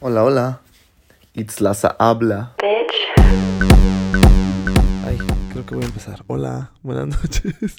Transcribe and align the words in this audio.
Hola, 0.00 0.22
hola. 0.22 0.60
Itzlaza 1.34 1.96
habla. 1.98 2.54
Ay, 5.04 5.18
creo 5.50 5.66
que 5.66 5.74
voy 5.74 5.82
a 5.82 5.88
empezar. 5.88 6.22
Hola, 6.28 6.72
buenas 6.84 7.08
noches. 7.20 7.74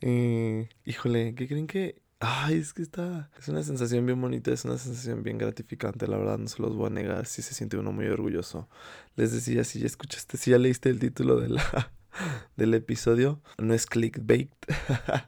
Eh, 0.00 0.70
híjole, 0.86 1.34
¿qué 1.34 1.46
creen 1.46 1.66
que...? 1.66 2.00
Ay, 2.18 2.56
es 2.56 2.72
que 2.72 2.80
está... 2.80 3.30
Es 3.38 3.48
una 3.48 3.62
sensación 3.62 4.06
bien 4.06 4.18
bonita, 4.22 4.52
es 4.52 4.64
una 4.64 4.78
sensación 4.78 5.22
bien 5.22 5.36
gratificante, 5.36 6.06
la 6.06 6.16
verdad, 6.16 6.38
no 6.38 6.48
se 6.48 6.62
los 6.62 6.74
voy 6.74 6.86
a 6.86 6.90
negar, 6.90 7.26
sí 7.26 7.42
se 7.42 7.52
siente 7.52 7.76
uno 7.76 7.92
muy 7.92 8.06
orgulloso. 8.06 8.70
Les 9.14 9.30
decía, 9.30 9.64
si 9.64 9.80
ya 9.80 9.86
escuchaste, 9.86 10.38
si 10.38 10.50
ya 10.52 10.56
leíste 10.56 10.88
el 10.88 10.98
título 10.98 11.38
de 11.38 11.50
la, 11.50 11.92
del 12.56 12.72
episodio, 12.72 13.42
no 13.58 13.74
es 13.74 13.84
clickbait. 13.84 14.50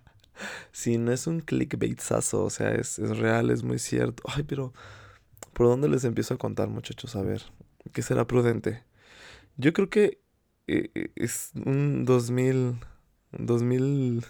sí, 0.73 0.97
no 0.97 1.13
es 1.13 1.27
un 1.27 1.41
clickbaitazo, 1.41 2.43
o 2.43 2.49
sea, 2.49 2.71
es, 2.71 2.99
es 2.99 3.19
real, 3.19 3.51
es 3.51 3.63
muy 3.63 3.79
cierto. 3.79 4.23
Ay, 4.35 4.45
pero... 4.45 4.73
¿Por 5.57 5.69
dónde 5.69 5.89
les 5.89 6.05
empiezo 6.05 6.35
a 6.35 6.37
contar, 6.37 6.69
muchachos? 6.69 7.17
A 7.17 7.23
ver, 7.23 7.41
¿qué 7.95 8.03
será 8.03 8.27
prudente? 8.27 8.85
Yo 9.57 9.73
creo 9.73 9.89
que 9.89 10.21
eh, 10.67 10.91
eh, 10.95 11.13
es 11.17 11.53
un 11.65 12.05
2000, 12.05 12.79
2000, 13.33 14.27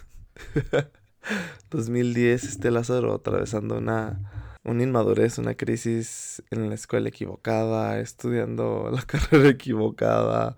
2010, 1.69 2.43
este 2.45 2.71
Lázaro 2.71 3.13
atravesando 3.13 3.77
una, 3.77 4.21
inmadurez, 4.63 5.37
una 5.37 5.55
crisis 5.55 6.43
en 6.49 6.69
la 6.69 6.75
escuela 6.75 7.09
equivocada, 7.09 7.99
estudiando 7.99 8.89
la 8.93 9.01
carrera 9.01 9.49
equivocada. 9.49 10.55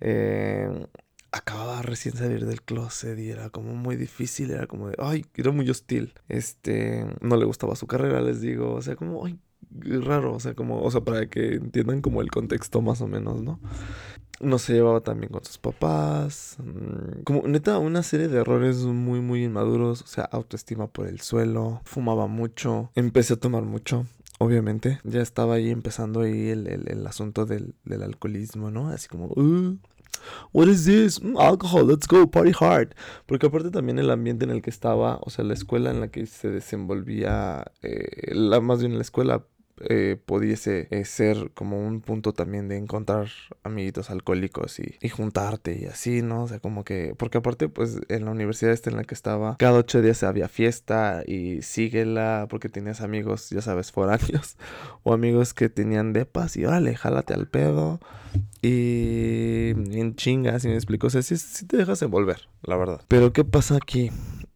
Eh, 0.00 0.68
acababa 1.32 1.80
recién 1.80 2.14
salir 2.14 2.44
del 2.44 2.60
closet 2.60 3.18
y 3.18 3.30
era 3.30 3.48
como 3.48 3.74
muy 3.74 3.96
difícil, 3.96 4.50
era 4.50 4.66
como 4.66 4.90
de, 4.90 4.96
ay, 4.98 5.24
era 5.36 5.52
muy 5.52 5.70
hostil. 5.70 6.12
Este, 6.28 7.06
no 7.22 7.38
le 7.38 7.46
gustaba 7.46 7.76
su 7.76 7.86
carrera, 7.86 8.20
les 8.20 8.42
digo, 8.42 8.74
o 8.74 8.82
sea, 8.82 8.94
como, 8.94 9.24
ay, 9.24 9.40
raro, 9.82 10.34
o 10.34 10.40
sea, 10.40 10.54
como, 10.54 10.82
o 10.82 10.90
sea, 10.90 11.02
para 11.02 11.26
que 11.26 11.54
entiendan 11.54 12.00
como 12.00 12.20
el 12.22 12.30
contexto 12.30 12.80
más 12.82 13.00
o 13.00 13.08
menos, 13.08 13.42
¿no? 13.42 13.60
No 14.40 14.58
se 14.58 14.74
llevaba 14.74 15.00
tan 15.00 15.18
bien 15.18 15.32
con 15.32 15.44
sus 15.44 15.58
papás, 15.58 16.56
mm, 16.62 17.22
como 17.24 17.42
neta 17.48 17.78
una 17.78 18.02
serie 18.02 18.28
de 18.28 18.40
errores 18.40 18.78
muy 18.84 19.20
muy 19.20 19.44
inmaduros, 19.44 20.02
o 20.02 20.06
sea, 20.06 20.24
autoestima 20.24 20.88
por 20.88 21.06
el 21.06 21.20
suelo, 21.20 21.80
fumaba 21.84 22.26
mucho, 22.26 22.90
empecé 22.94 23.34
a 23.34 23.36
tomar 23.40 23.62
mucho, 23.62 24.06
obviamente, 24.38 25.00
ya 25.04 25.22
estaba 25.22 25.54
ahí 25.54 25.70
empezando 25.70 26.20
ahí 26.20 26.48
el, 26.48 26.66
el, 26.66 27.06
asunto 27.06 27.46
del, 27.46 27.74
del, 27.84 28.02
alcoholismo, 28.02 28.70
¿no? 28.70 28.88
Así 28.90 29.08
como, 29.08 29.26
uh, 29.26 29.76
What 30.52 30.68
is 30.68 30.84
this? 30.84 31.22
Mm, 31.22 31.36
alcohol, 31.38 31.86
let's 31.86 32.06
go, 32.06 32.26
party 32.26 32.52
hard. 32.58 32.94
Porque 33.26 33.46
aparte 33.46 33.70
también 33.70 33.98
el 33.98 34.10
ambiente 34.10 34.44
en 34.44 34.50
el 34.50 34.62
que 34.62 34.70
estaba, 34.70 35.18
o 35.22 35.30
sea, 35.30 35.44
la 35.44 35.54
escuela 35.54 35.90
en 35.90 36.00
la 36.00 36.08
que 36.08 36.26
se 36.26 36.50
desenvolvía, 36.50 37.64
eh, 37.82 38.34
más 38.60 38.80
bien 38.80 38.94
la 38.94 39.02
escuela 39.02 39.44
eh, 39.80 40.16
pudiese 40.24 40.88
eh, 40.90 41.04
ser 41.04 41.50
como 41.52 41.86
un 41.86 42.00
punto 42.00 42.32
también 42.32 42.66
de 42.66 42.78
encontrar 42.78 43.28
amiguitos 43.62 44.10
alcohólicos 44.10 44.78
y, 44.78 45.08
juntarte 45.08 45.78
y 45.78 45.84
así, 45.84 46.22
¿no? 46.22 46.44
O 46.44 46.48
sea, 46.48 46.60
como 46.60 46.82
que, 46.82 47.14
porque 47.16 47.38
aparte, 47.38 47.68
pues 47.68 48.00
en 48.08 48.24
la 48.24 48.30
universidad 48.30 48.72
esta 48.72 48.90
en 48.90 48.96
la 48.96 49.04
que 49.04 49.14
estaba, 49.14 49.56
cada 49.58 49.78
ocho 49.78 50.00
días 50.00 50.22
había 50.22 50.48
fiesta 50.48 51.22
y 51.26 51.62
síguela 51.62 52.46
porque 52.48 52.68
tenías 52.68 53.00
amigos, 53.02 53.50
ya 53.50 53.60
sabes, 53.60 53.92
foráneos 53.92 54.56
o 55.02 55.12
amigos 55.12 55.52
que 55.54 55.68
tenían 55.68 56.12
depas 56.12 56.56
y 56.56 56.64
órale, 56.64 56.96
jálate 56.96 57.34
al 57.34 57.46
pedo 57.46 58.00
y 58.62 59.70
en 59.70 60.16
chingas, 60.16 60.64
y 60.64 60.68
me 60.68 60.74
explico, 60.74 61.06
o 61.06 61.10
sea, 61.10 61.22
sí, 61.22 61.36
sí 61.36 61.66
te 61.66 61.76
dejas 61.76 62.02
envolver, 62.02 62.48
la 62.62 62.76
verdad. 62.76 63.00
Pero 63.08 63.32
¿qué 63.32 63.44
pasa 63.44 63.76
aquí? 63.76 64.10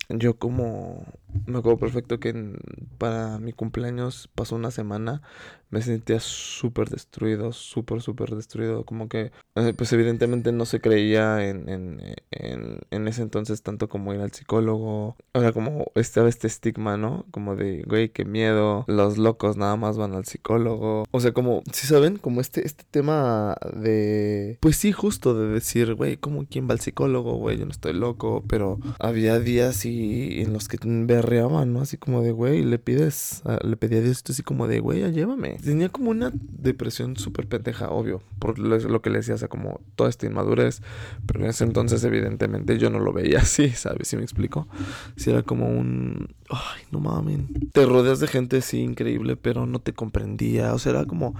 Yo 0.08 0.36
como 0.38 1.06
me 1.46 1.58
acuerdo 1.58 1.78
perfecto 1.78 2.20
que 2.20 2.58
para 2.98 3.38
mi 3.38 3.52
cumpleaños 3.52 4.28
pasó 4.34 4.56
una 4.56 4.70
semana 4.70 5.22
me 5.70 5.82
sentía 5.82 6.18
súper 6.20 6.88
destruido, 6.88 7.52
súper, 7.52 8.02
súper 8.02 8.34
destruido. 8.34 8.84
Como 8.84 9.08
que, 9.08 9.30
eh, 9.54 9.72
pues 9.76 9.92
evidentemente 9.92 10.52
no 10.52 10.66
se 10.66 10.80
creía 10.80 11.48
en, 11.48 11.68
en, 11.68 12.00
en, 12.32 12.80
en, 12.90 13.08
ese 13.08 13.22
entonces 13.22 13.62
tanto 13.62 13.88
como 13.88 14.12
ir 14.12 14.20
al 14.20 14.32
psicólogo. 14.32 15.16
Ahora 15.32 15.52
como 15.52 15.86
estaba 15.94 16.28
este 16.28 16.48
estigma, 16.48 16.96
¿no? 16.96 17.24
Como 17.30 17.54
de, 17.54 17.84
güey, 17.86 18.08
qué 18.08 18.24
miedo, 18.24 18.84
los 18.88 19.16
locos 19.16 19.56
nada 19.56 19.76
más 19.76 19.96
van 19.96 20.14
al 20.14 20.24
psicólogo. 20.24 21.04
O 21.12 21.20
sea, 21.20 21.32
como, 21.32 21.62
si 21.72 21.86
saben, 21.86 22.16
como 22.16 22.40
este, 22.40 22.66
este 22.66 22.84
tema 22.90 23.56
de, 23.72 24.58
pues 24.60 24.76
sí, 24.76 24.90
justo 24.90 25.34
de 25.34 25.48
decir, 25.48 25.94
güey, 25.94 26.16
¿cómo 26.16 26.46
quién 26.50 26.68
va 26.68 26.72
al 26.72 26.80
psicólogo? 26.80 27.36
Güey, 27.36 27.58
yo 27.58 27.64
no 27.64 27.70
estoy 27.70 27.92
loco, 27.92 28.42
pero 28.48 28.80
había 28.98 29.38
días 29.38 29.84
y 29.84 30.42
en 30.42 30.52
los 30.52 30.66
que 30.66 30.78
berreaban, 31.20 31.72
¿no? 31.72 31.82
Así 31.82 31.96
como 31.96 32.22
de, 32.22 32.32
güey, 32.32 32.62
le 32.62 32.78
pides, 32.78 33.42
le 33.62 33.76
pedí 33.76 33.96
a 33.96 34.00
Dios 34.00 34.18
esto 34.18 34.32
así 34.32 34.42
como 34.42 34.66
de, 34.66 34.80
güey, 34.80 35.10
llévame 35.12 35.58
tenía 35.62 35.88
como 35.88 36.10
una 36.10 36.32
depresión 36.34 37.16
súper 37.16 37.46
pendeja, 37.46 37.90
obvio, 37.90 38.22
por 38.38 38.58
lo, 38.58 39.02
que 39.02 39.10
le 39.10 39.18
decía, 39.18 39.34
o 39.34 39.38
sea, 39.38 39.48
como 39.48 39.80
toda 39.96 40.10
esta 40.10 40.26
inmadurez, 40.26 40.82
pero 41.26 41.40
en 41.40 41.46
ese 41.46 41.64
entonces 41.64 42.02
evidentemente 42.04 42.78
yo 42.78 42.90
no 42.90 42.98
lo 42.98 43.12
veía 43.12 43.38
así, 43.42 43.70
¿sabes? 43.70 44.08
Si 44.08 44.16
me 44.16 44.22
explico? 44.22 44.66
Si 45.16 45.30
era 45.30 45.42
como 45.42 45.68
un, 45.68 46.34
ay, 46.50 46.82
no 46.90 47.00
mames, 47.00 47.40
te 47.72 47.86
rodeas 47.86 48.20
de 48.20 48.26
gente, 48.26 48.60
sí, 48.60 48.80
increíble, 48.80 49.36
pero 49.36 49.66
no 49.66 49.78
te 49.78 49.92
comprendía, 49.92 50.74
o 50.74 50.78
sea, 50.78 50.90
era 50.90 51.04
como 51.04 51.34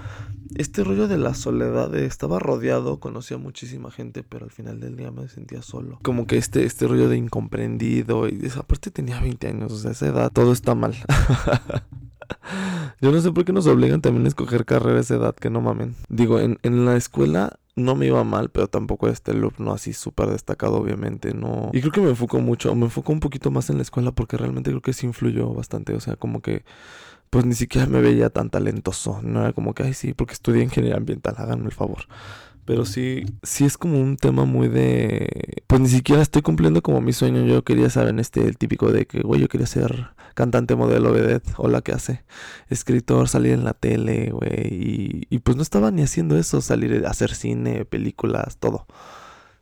este 0.55 0.83
rollo 0.83 1.07
de 1.07 1.17
la 1.17 1.33
soledad, 1.33 1.93
estaba 1.95 2.39
rodeado, 2.39 2.99
conocía 2.99 3.37
muchísima 3.37 3.91
gente, 3.91 4.23
pero 4.23 4.45
al 4.45 4.51
final 4.51 4.79
del 4.79 4.97
día 4.97 5.11
me 5.11 5.27
sentía 5.27 5.61
solo, 5.61 5.99
como 6.01 6.27
que 6.27 6.37
este, 6.37 6.65
este 6.65 6.87
rollo 6.87 7.09
de 7.09 7.17
incomprendido, 7.17 8.27
y 8.27 8.49
aparte 8.57 8.91
tenía 8.91 9.19
20 9.19 9.47
años, 9.47 9.71
o 9.71 9.77
sea, 9.77 9.91
esa 9.91 10.07
edad, 10.07 10.31
todo 10.31 10.51
está 10.51 10.75
mal. 10.75 10.95
Yo 13.01 13.11
no 13.11 13.19
sé 13.19 13.31
por 13.31 13.45
qué 13.45 13.51
nos 13.51 13.67
obligan 13.67 14.01
también 14.01 14.25
a 14.25 14.29
escoger 14.29 14.65
carrera 14.65 14.97
a 14.97 15.01
esa 15.01 15.15
edad, 15.15 15.35
que 15.35 15.49
no 15.49 15.61
mamen. 15.61 15.95
Digo, 16.07 16.39
en, 16.39 16.59
en 16.63 16.85
la 16.85 16.95
escuela 16.95 17.59
no 17.75 17.95
me 17.95 18.07
iba 18.07 18.23
mal, 18.23 18.49
pero 18.49 18.67
tampoco 18.67 19.07
este 19.07 19.33
loop 19.33 19.53
no 19.59 19.71
así 19.73 19.93
súper 19.93 20.29
destacado, 20.29 20.77
obviamente, 20.77 21.33
no. 21.33 21.69
Y 21.73 21.81
creo 21.81 21.91
que 21.91 22.01
me 22.01 22.09
enfoco 22.09 22.39
mucho, 22.39 22.75
me 22.75 22.85
enfoco 22.85 23.11
un 23.11 23.19
poquito 23.19 23.51
más 23.51 23.69
en 23.69 23.77
la 23.77 23.83
escuela 23.83 24.11
porque 24.11 24.37
realmente 24.37 24.71
creo 24.71 24.81
que 24.81 24.93
sí 24.93 25.05
influyó 25.05 25.53
bastante, 25.53 25.93
o 25.93 25.99
sea, 25.99 26.15
como 26.15 26.41
que 26.41 26.63
pues 27.29 27.45
ni 27.45 27.55
siquiera 27.55 27.87
me 27.87 28.01
veía 28.01 28.29
tan 28.29 28.49
talentoso, 28.49 29.21
no 29.23 29.39
era 29.41 29.53
como 29.53 29.73
que, 29.73 29.83
ay 29.83 29.93
sí, 29.93 30.13
porque 30.13 30.33
estudié 30.33 30.63
ingeniería 30.63 30.97
ambiental, 30.97 31.35
háganme 31.37 31.67
el 31.67 31.71
favor. 31.71 32.05
Pero 32.65 32.85
sí, 32.85 33.25
sí 33.43 33.65
es 33.65 33.77
como 33.77 33.99
un 33.99 34.17
tema 34.17 34.45
muy 34.45 34.67
de... 34.67 35.63
Pues 35.67 35.81
ni 35.81 35.87
siquiera 35.87 36.21
estoy 36.21 36.41
cumpliendo 36.41 36.81
como 36.81 37.01
mi 37.01 37.13
sueño. 37.13 37.45
Yo 37.45 37.63
quería 37.63 37.89
saber 37.89 38.17
este, 38.19 38.45
el 38.45 38.57
típico 38.57 38.91
de 38.91 39.05
que, 39.05 39.21
güey, 39.21 39.41
yo 39.41 39.47
quería 39.47 39.67
ser 39.67 40.09
cantante, 40.35 40.75
modelo, 40.75 41.11
vedette, 41.11 41.49
o 41.57 41.67
la 41.67 41.81
que 41.81 41.91
hace. 41.91 42.23
Escritor, 42.69 43.27
salir 43.27 43.53
en 43.53 43.63
la 43.63 43.73
tele, 43.73 44.31
güey. 44.31 44.67
Y, 44.67 45.27
y 45.29 45.39
pues 45.39 45.57
no 45.57 45.63
estaba 45.63 45.91
ni 45.91 46.03
haciendo 46.03 46.37
eso, 46.37 46.61
salir 46.61 47.05
a 47.05 47.09
hacer 47.09 47.33
cine, 47.33 47.85
películas, 47.85 48.57
todo. 48.57 48.85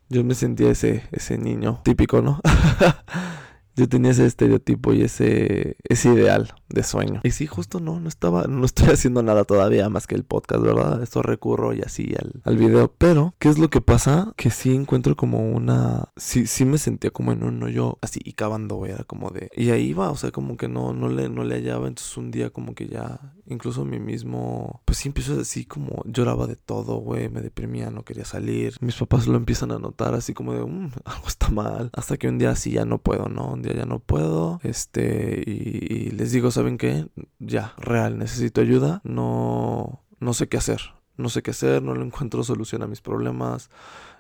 Yo 0.09 0.23
me 0.23 0.33
sentía 0.33 0.71
ese, 0.71 1.03
ese 1.11 1.38
niño 1.38 1.81
típico, 1.83 2.21
¿no? 2.21 2.41
yo 3.75 3.88
tenía 3.88 4.12
ese 4.12 4.25
estereotipo 4.25 4.94
y 4.94 5.03
ese, 5.03 5.78
ese 5.84 6.13
ideal 6.13 6.53
de 6.69 6.84
sueño. 6.84 7.22
Y 7.24 7.31
sí, 7.31 7.47
justo 7.47 7.80
no, 7.80 8.00
no 8.00 8.07
estaba, 8.09 8.46
no 8.47 8.66
estoy 8.66 8.90
haciendo 8.94 9.24
nada 9.24 9.44
todavía 9.44 9.90
más 9.90 10.07
que 10.07 10.16
el 10.16 10.24
podcast, 10.24 10.62
¿verdad? 10.62 11.02
Esto 11.02 11.22
recurro 11.22 11.74
y 11.74 11.81
así 11.81 12.13
al, 12.19 12.41
al 12.44 12.57
video. 12.57 12.94
Pero, 12.97 13.34
¿qué 13.40 13.50
es 13.50 13.57
lo 13.57 13.69
que 13.69 13.81
pasa? 13.81 14.34
Que 14.35 14.50
sí 14.50 14.75
encuentro 14.75 15.16
como 15.16 15.50
una, 15.50 16.09
sí, 16.18 16.47
sí 16.47 16.66
me 16.66 16.78
sentía 16.78 17.12
como 17.12 17.31
en 17.31 17.44
un 17.44 17.62
hoyo 17.63 17.97
así 18.02 18.19
y 18.24 18.34
cavando, 18.34 18.85
era 18.85 19.03
como 19.03 19.30
de, 19.31 19.50
y 19.56 19.72
ahí 19.72 19.94
va, 19.94 20.12
o 20.12 20.16
sea, 20.16 20.31
como 20.31 20.57
que 20.57 20.68
no, 20.68 20.94
no 20.94 21.09
le, 21.09 21.30
no 21.30 21.44
le 21.44 21.56
hallaba, 21.56 21.88
entonces 21.88 22.16
un 22.18 22.31
día 22.31 22.50
como 22.50 22.75
que 22.75 22.88
ya, 22.88 23.34
incluso 23.47 23.86
mí 23.86 24.00
mismo, 24.00 24.81
pues 24.86 25.00
sí 25.00 25.09
empiezo 25.09 25.40
así 25.40 25.66
como 25.66 26.03
lloraba 26.06 26.47
de 26.47 26.56
todo, 26.56 26.97
güey, 26.97 27.30
me 27.30 27.41
deprimía, 27.41 27.90
no 27.90 28.03
quería 28.03 28.25
salir. 28.25 28.75
Mis 28.81 28.96
papás 28.96 29.28
lo 29.28 29.38
empiezan 29.38 29.72
a 29.72 29.80
notar 29.80 30.13
así 30.13 30.34
como 30.34 30.53
de, 30.53 30.63
mmm, 30.63 30.91
algo 31.06 31.28
está 31.28 31.50
mal. 31.50 31.90
Hasta 31.94 32.18
que 32.18 32.28
un 32.28 32.38
día 32.38 32.51
así 32.51 32.72
ya 32.72 32.86
no 32.86 33.00
puedo, 33.00 33.28
¿no? 33.28 33.53
Un 33.53 33.62
día 33.62 33.69
ya 33.75 33.85
no 33.85 34.00
puedo, 34.00 34.59
este, 34.63 35.44
y, 35.46 36.07
y 36.07 36.12
les 36.12 36.31
digo, 36.31 36.52
¿saben 36.52 36.78
qué? 36.78 37.07
Ya, 37.40 37.74
real, 37.78 38.18
necesito 38.18 38.62
ayuda, 38.62 39.02
no, 39.03 40.03
no 40.19 40.34
sé 40.34 40.47
qué 40.47 40.57
hacer, 40.57 40.81
no 41.18 41.30
sé 41.30 41.42
qué 41.42 41.51
hacer, 41.51 41.81
no 41.83 41.95
le 41.95 42.06
encuentro 42.06 42.44
solución 42.44 42.81
a 42.83 42.88
mis 42.88 43.01
problemas, 43.01 43.69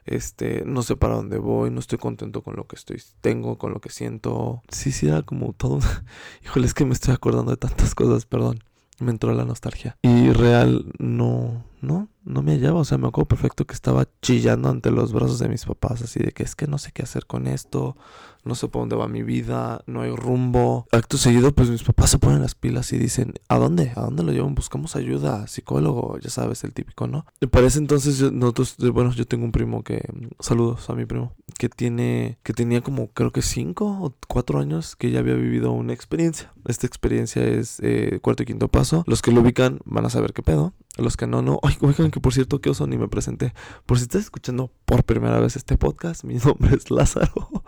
este, 0.05 0.63
no 0.65 0.81
sé 0.81 0.95
para 0.95 1.15
dónde 1.15 1.37
voy, 1.37 1.71
no 1.71 1.79
estoy 1.79 1.97
contento 1.97 2.41
con 2.41 2.55
lo 2.55 2.67
que 2.67 2.75
estoy, 2.75 3.01
tengo, 3.21 3.57
con 3.57 3.73
lo 3.73 3.79
que 3.79 3.89
siento. 3.89 4.63
Sí, 4.69 4.91
sí, 4.91 5.07
era 5.07 5.21
como 5.21 5.53
todo. 5.53 5.79
Híjole, 6.43 6.65
es 6.65 6.73
que 6.73 6.85
me 6.85 6.93
estoy 6.93 7.13
acordando 7.13 7.51
de 7.51 7.57
tantas 7.57 7.95
cosas, 7.95 8.25
perdón. 8.25 8.59
Me 8.99 9.11
entró 9.11 9.33
la 9.33 9.45
nostalgia. 9.45 9.97
Y 10.01 10.31
real, 10.31 10.91
no, 10.97 11.63
no, 11.81 12.09
no 12.23 12.41
me 12.41 12.53
hallaba. 12.53 12.79
O 12.79 12.85
sea, 12.85 12.97
me 12.97 13.07
acuerdo 13.07 13.27
perfecto 13.27 13.65
que 13.65 13.73
estaba 13.73 14.07
chillando 14.21 14.69
ante 14.69 14.91
los 14.91 15.13
brazos 15.13 15.39
de 15.39 15.49
mis 15.49 15.65
papás, 15.65 16.01
así 16.01 16.19
de 16.19 16.31
que 16.31 16.43
es 16.43 16.55
que 16.55 16.67
no 16.67 16.77
sé 16.77 16.91
qué 16.91 17.03
hacer 17.03 17.25
con 17.25 17.47
esto, 17.47 17.95
no 18.43 18.55
sé 18.55 18.67
por 18.67 18.81
dónde 18.81 18.95
va 18.95 19.07
mi 19.07 19.23
vida, 19.23 19.83
no 19.85 20.01
hay 20.01 20.15
rumbo. 20.15 20.87
Acto 20.91 21.17
seguido, 21.17 21.53
pues 21.53 21.69
mis 21.69 21.83
papás 21.83 22.11
se 22.11 22.19
ponen 22.19 22.41
las 22.41 22.55
pilas 22.55 22.91
y 22.93 22.97
dicen, 22.97 23.33
¿a 23.47 23.57
dónde? 23.57 23.91
¿A 23.95 24.01
dónde 24.01 24.23
lo 24.23 24.31
llevan? 24.31 24.55
Buscamos 24.55 24.95
ayuda, 24.95 25.47
psicólogo, 25.47 26.17
ya 26.19 26.29
sabes, 26.29 26.63
el 26.63 26.73
típico, 26.73 27.07
¿no? 27.07 27.25
Y 27.41 27.47
para 27.47 27.67
ese 27.67 27.79
entonces, 27.79 28.31
nosotros, 28.31 28.75
bueno, 28.93 29.11
yo 29.11 29.25
tengo 29.25 29.45
un 29.45 29.51
primo 29.51 29.83
que, 29.83 30.07
saludos 30.39 30.89
a 30.89 30.95
mi 30.95 31.05
primo, 31.05 31.33
que 31.57 31.69
tiene, 31.69 32.39
que 32.43 32.53
tenía 32.53 32.81
como 32.81 33.09
creo 33.09 33.31
que 33.31 33.41
cinco 33.41 33.85
o 34.01 34.15
cuatro 34.27 34.59
años 34.59 34.95
que 34.95 35.11
ya 35.11 35.19
había 35.19 35.35
vivido 35.35 35.71
una 35.71 35.93
experiencia. 35.93 36.53
Esta 36.65 36.87
experiencia 36.87 37.43
es 37.43 37.79
eh, 37.81 38.19
cuarto 38.21 38.43
y 38.43 38.45
quinto 38.45 38.67
paso. 38.67 39.03
Los 39.07 39.21
que 39.21 39.31
lo 39.31 39.41
ubican 39.41 39.79
van 39.85 40.05
a 40.05 40.09
saber 40.09 40.33
qué 40.33 40.43
pedo. 40.43 40.73
Los 40.99 41.17
que 41.17 41.27
no, 41.27 41.41
no. 41.41 41.59
Ay, 41.63 41.77
oigan, 41.81 42.11
que 42.11 42.19
por 42.19 42.33
cierto, 42.33 42.59
qué 42.61 42.69
oso, 42.69 42.87
ni 42.87 42.97
me 42.97 43.07
presenté. 43.07 43.53
Por 43.85 43.97
si 43.97 44.03
estás 44.03 44.21
escuchando 44.21 44.71
por 44.85 45.03
primera 45.03 45.39
vez 45.39 45.55
este 45.55 45.77
podcast, 45.77 46.23
mi 46.23 46.35
nombre 46.45 46.75
es 46.75 46.91
Lázaro, 46.91 47.63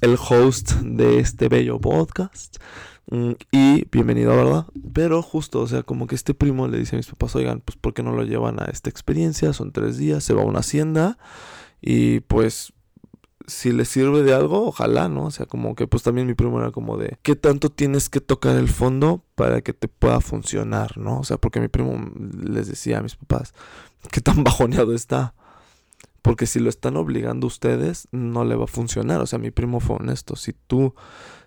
el 0.00 0.16
host 0.18 0.72
de 0.82 1.18
este 1.18 1.48
bello 1.48 1.80
podcast. 1.80 2.56
Mm, 3.08 3.32
y 3.52 3.88
bienvenido, 3.90 4.34
¿verdad? 4.36 4.66
Pero 4.92 5.22
justo, 5.22 5.60
o 5.60 5.66
sea, 5.66 5.84
como 5.84 6.06
que 6.06 6.16
este 6.16 6.34
primo 6.34 6.66
le 6.66 6.78
dice 6.78 6.96
a 6.96 6.98
mis 6.98 7.06
papás, 7.06 7.36
oigan, 7.36 7.60
pues 7.64 7.76
¿por 7.76 7.94
qué 7.94 8.02
no 8.02 8.12
lo 8.12 8.24
llevan 8.24 8.60
a 8.60 8.64
esta 8.64 8.90
experiencia? 8.90 9.52
Son 9.52 9.72
tres 9.72 9.96
días, 9.96 10.24
se 10.24 10.34
va 10.34 10.42
a 10.42 10.46
una 10.46 10.60
hacienda 10.60 11.18
y 11.80 12.20
pues 12.20 12.72
si 13.46 13.72
le 13.72 13.84
sirve 13.84 14.22
de 14.22 14.34
algo, 14.34 14.66
ojalá, 14.66 15.08
¿no? 15.08 15.26
O 15.26 15.30
sea, 15.30 15.46
como 15.46 15.74
que 15.74 15.86
pues 15.86 16.02
también 16.02 16.26
mi 16.26 16.34
primo 16.34 16.60
era 16.60 16.70
como 16.72 16.96
de, 16.96 17.18
¿qué 17.22 17.36
tanto 17.36 17.70
tienes 17.70 18.08
que 18.08 18.20
tocar 18.20 18.56
el 18.56 18.68
fondo 18.68 19.22
para 19.34 19.60
que 19.60 19.72
te 19.72 19.88
pueda 19.88 20.20
funcionar, 20.20 20.98
¿no? 20.98 21.20
O 21.20 21.24
sea, 21.24 21.36
porque 21.36 21.60
mi 21.60 21.68
primo 21.68 22.10
les 22.42 22.68
decía 22.68 22.98
a 22.98 23.02
mis 23.02 23.16
papás, 23.16 23.54
¿qué 24.10 24.20
tan 24.20 24.44
bajoneado 24.44 24.94
está? 24.94 25.34
Porque 26.22 26.46
si 26.46 26.58
lo 26.58 26.68
están 26.68 26.96
obligando 26.96 27.46
ustedes, 27.46 28.08
no 28.10 28.44
le 28.44 28.56
va 28.56 28.64
a 28.64 28.68
funcionar. 28.68 29.20
O 29.20 29.26
sea, 29.26 29.38
mi 29.38 29.52
primo 29.52 29.78
fue 29.78 29.94
honesto. 29.94 30.34
Si 30.34 30.52
tú, 30.66 30.92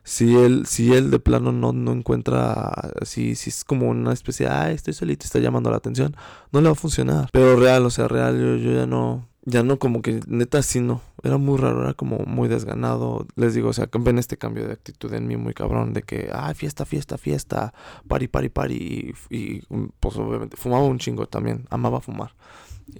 si 0.03 0.37
él, 0.37 0.67
si 0.67 0.93
él 0.93 1.11
de 1.11 1.19
plano 1.19 1.51
no, 1.51 1.73
no 1.73 1.91
encuentra, 1.91 2.71
si, 3.03 3.35
si 3.35 3.49
es 3.49 3.65
como 3.65 3.89
una 3.89 4.13
especie 4.13 4.47
ah, 4.47 4.71
estoy 4.71 4.93
solito, 4.93 5.25
está 5.25 5.39
llamando 5.39 5.69
la 5.69 5.75
atención, 5.75 6.15
no 6.53 6.61
le 6.61 6.69
va 6.69 6.71
a 6.71 6.75
funcionar. 6.75 7.27
Pero 7.33 7.57
real, 7.57 7.85
o 7.85 7.89
sea, 7.89 8.07
real, 8.07 8.39
yo, 8.39 8.55
yo 8.55 8.71
ya 8.71 8.85
no, 8.85 9.28
ya 9.49 9.63
no 9.63 9.79
como 9.79 10.01
que 10.01 10.19
neta 10.27 10.61
sí 10.61 10.79
no, 10.79 11.01
era 11.23 11.37
muy 11.37 11.57
raro, 11.57 11.81
era 11.81 11.93
como 11.93 12.19
muy 12.19 12.47
desganado. 12.47 13.25
Les 13.35 13.53
digo, 13.53 13.69
o 13.69 13.73
sea, 13.73 13.89
ven 13.99 14.19
este 14.19 14.37
cambio 14.37 14.65
de 14.67 14.73
actitud 14.73 15.13
en 15.13 15.27
mí 15.27 15.37
muy 15.37 15.53
cabrón 15.53 15.93
de 15.93 16.03
que, 16.03 16.29
ah, 16.31 16.53
fiesta, 16.53 16.85
fiesta, 16.85 17.17
fiesta, 17.17 17.73
party, 18.07 18.27
party, 18.27 18.49
party 18.49 18.75
y, 19.29 19.35
y 19.35 19.61
pues 19.99 20.15
obviamente 20.17 20.57
fumaba 20.57 20.83
un 20.85 20.99
chingo 20.99 21.25
también, 21.27 21.65
amaba 21.69 21.99
fumar. 21.99 22.33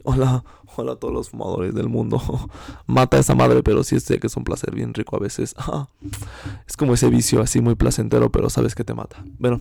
Hola, 0.03 0.43
hola 0.75 0.93
a 0.93 0.95
todos 0.95 1.13
los 1.13 1.29
fumadores 1.29 1.73
del 1.73 1.89
mundo. 1.89 2.21
Mata 2.87 3.17
a 3.17 3.19
esa 3.19 3.35
madre, 3.35 3.63
pero 3.63 3.83
sí 3.83 3.99
sé 3.99 4.19
que 4.19 4.27
es 4.27 4.37
un 4.37 4.43
placer 4.43 4.73
bien 4.73 4.93
rico 4.93 5.15
a 5.15 5.19
veces. 5.19 5.55
es 6.67 6.77
como 6.77 6.93
ese 6.93 7.09
vicio 7.09 7.41
así 7.41 7.61
muy 7.61 7.75
placentero, 7.75 8.31
pero 8.31 8.49
sabes 8.49 8.75
que 8.75 8.83
te 8.83 8.93
mata. 8.93 9.23
Bueno, 9.39 9.59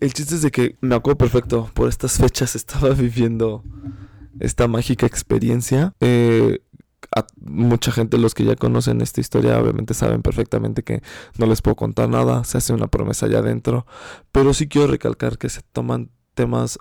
El 0.00 0.12
chiste 0.12 0.34
es 0.34 0.42
de 0.42 0.50
que 0.50 0.76
me 0.80 0.94
acuerdo 0.94 1.18
perfecto, 1.18 1.70
por 1.74 1.88
estas 1.88 2.18
fechas 2.18 2.56
estaba 2.56 2.90
viviendo 2.94 3.62
esta 4.40 4.68
mágica 4.68 5.06
experiencia. 5.06 5.94
Eh, 6.00 6.60
a 7.14 7.26
mucha 7.40 7.92
gente, 7.92 8.18
los 8.18 8.34
que 8.34 8.44
ya 8.44 8.56
conocen 8.56 9.00
esta 9.00 9.20
historia, 9.20 9.58
obviamente 9.60 9.94
saben 9.94 10.22
perfectamente 10.22 10.82
que 10.82 11.02
no 11.38 11.46
les 11.46 11.62
puedo 11.62 11.76
contar 11.76 12.08
nada, 12.08 12.44
se 12.44 12.58
hace 12.58 12.72
una 12.72 12.88
promesa 12.88 13.26
allá 13.26 13.38
adentro, 13.38 13.86
pero 14.32 14.54
sí 14.54 14.68
quiero 14.68 14.88
recalcar 14.88 15.38
que 15.38 15.48
se 15.48 15.62
toman 15.72 16.10
temas 16.34 16.78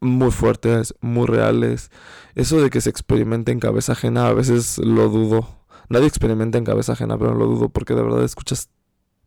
muy 0.00 0.30
fuertes, 0.30 0.94
muy 1.00 1.26
reales. 1.26 1.90
Eso 2.34 2.60
de 2.60 2.70
que 2.70 2.80
se 2.80 2.90
experimente 2.90 3.52
en 3.52 3.60
cabeza 3.60 3.92
ajena, 3.92 4.28
a 4.28 4.32
veces 4.32 4.78
lo 4.78 5.08
dudo. 5.08 5.48
Nadie 5.88 6.06
experimenta 6.06 6.58
en 6.58 6.64
cabeza 6.64 6.92
ajena, 6.92 7.16
pero 7.18 7.34
lo 7.34 7.46
dudo 7.46 7.68
porque 7.68 7.94
de 7.94 8.02
verdad 8.02 8.24
escuchas 8.24 8.68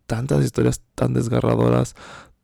tantas 0.05 0.43
historias 0.43 0.81
tan 0.95 1.13
desgarradoras, 1.13 1.95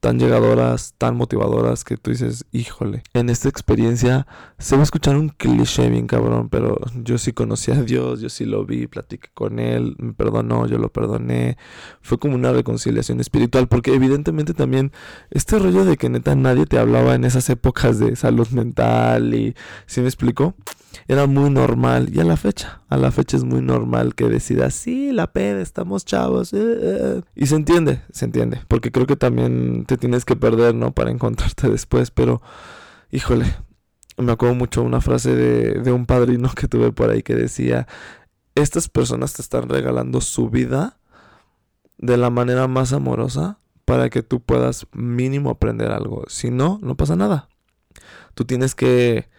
tan 0.05 0.19
llegadoras, 0.19 0.93
tan 0.99 1.17
motivadoras 1.17 1.83
que 1.83 1.97
tú 1.97 2.11
dices, 2.11 2.45
híjole, 2.51 3.01
en 3.15 3.31
esta 3.31 3.49
experiencia 3.49 4.27
se 4.59 4.75
va 4.75 4.81
a 4.81 4.83
escuchar 4.83 5.15
un 5.15 5.29
cliché 5.29 5.89
bien 5.89 6.05
cabrón, 6.05 6.47
pero 6.49 6.79
yo 7.01 7.17
sí 7.17 7.33
conocí 7.33 7.71
a 7.71 7.81
Dios, 7.81 8.21
yo 8.21 8.29
sí 8.29 8.45
lo 8.45 8.67
vi, 8.67 8.85
platiqué 8.85 9.29
con 9.33 9.57
Él, 9.57 9.95
me 9.97 10.13
perdonó, 10.13 10.67
yo 10.67 10.77
lo 10.77 10.93
perdoné, 10.93 11.57
fue 12.01 12.19
como 12.19 12.35
una 12.35 12.53
reconciliación 12.53 13.19
espiritual, 13.19 13.67
porque 13.67 13.95
evidentemente 13.95 14.53
también 14.53 14.91
este 15.31 15.57
rollo 15.57 15.85
de 15.85 15.97
que 15.97 16.07
neta 16.07 16.35
nadie 16.35 16.67
te 16.67 16.77
hablaba 16.77 17.15
en 17.15 17.23
esas 17.23 17.49
épocas 17.49 17.97
de 17.97 18.15
salud 18.15 18.47
mental 18.49 19.33
y, 19.33 19.55
¿sí 19.87 20.01
me 20.01 20.07
explico? 20.07 20.53
era 21.07 21.27
muy 21.27 21.49
normal. 21.49 22.09
Y 22.13 22.19
a 22.19 22.23
la 22.23 22.37
fecha, 22.37 22.81
a 22.89 22.97
la 22.97 23.11
fecha 23.11 23.37
es 23.37 23.43
muy 23.43 23.61
normal 23.61 24.15
que 24.15 24.27
decidas, 24.27 24.73
sí, 24.73 25.11
la 25.11 25.31
peda, 25.31 25.61
estamos 25.61 26.05
chavos. 26.05 26.53
Eh, 26.53 26.57
eh, 26.57 26.97
eh". 27.17 27.21
Y 27.35 27.47
se 27.47 27.55
entiende, 27.55 28.01
se 28.11 28.25
entiende. 28.25 28.61
Porque 28.67 28.91
creo 28.91 29.05
que 29.05 29.15
también 29.15 29.85
tienes 29.97 30.25
que 30.25 30.35
perder, 30.35 30.75
¿no? 30.75 30.93
Para 30.93 31.11
encontrarte 31.11 31.69
después. 31.69 32.11
Pero, 32.11 32.41
híjole, 33.11 33.45
me 34.17 34.31
acuerdo 34.31 34.55
mucho 34.55 34.81
una 34.81 35.01
frase 35.01 35.35
de, 35.35 35.91
un 35.91 36.05
padrino 36.05 36.49
que 36.55 36.67
tuve 36.67 36.91
por 36.91 37.09
ahí 37.09 37.23
que 37.23 37.35
decía, 37.35 37.87
estas 38.55 38.87
personas 38.87 39.33
te 39.33 39.41
están 39.41 39.69
regalando 39.69 40.21
su 40.21 40.49
vida 40.49 40.97
de 41.97 42.17
la 42.17 42.29
manera 42.29 42.67
más 42.67 42.93
amorosa 42.93 43.59
para 43.85 44.09
que 44.09 44.23
tú 44.23 44.41
puedas 44.41 44.87
mínimo 44.93 45.49
aprender 45.49 45.91
algo. 45.91 46.23
Si 46.27 46.49
no, 46.49 46.79
no 46.81 46.95
pasa 46.95 47.15
nada. 47.15 47.49
Tú 48.33 48.45
tienes 48.45 48.75
que 48.75 49.29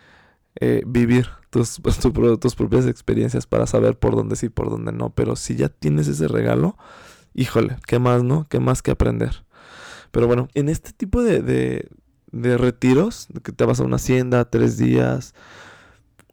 eh, 0.61 0.83
vivir 0.87 1.29
tus, 1.51 1.81
tus 2.41 2.55
propias 2.55 2.87
experiencias 2.87 3.47
para 3.47 3.67
saber 3.67 3.99
por 3.99 4.15
dónde 4.15 4.37
sí, 4.37 4.49
por 4.49 4.71
dónde 4.71 4.93
no. 4.93 5.11
Pero 5.11 5.37
si 5.37 5.57
ya 5.57 5.69
tienes 5.69 6.07
ese 6.09 6.29
regalo, 6.29 6.77
híjole, 7.35 7.77
¿qué 7.87 7.99
más, 7.99 8.23
no? 8.23 8.47
¿Qué 8.49 8.61
más 8.61 8.83
que 8.83 8.93
aprender? 8.93 9.46
Pero 10.17 10.29
bueno, 10.29 10.49
en 10.55 10.71
este 10.71 10.95
tipo 10.95 11.23
de, 11.23 11.43
de, 12.33 12.57
retiros, 12.57 13.29
que 13.45 13.53
te 13.53 13.67
vas 13.67 13.81
a 13.81 13.85
una 13.85 13.97
hacienda 13.97 14.49
tres 14.49 14.79
días, 14.79 15.35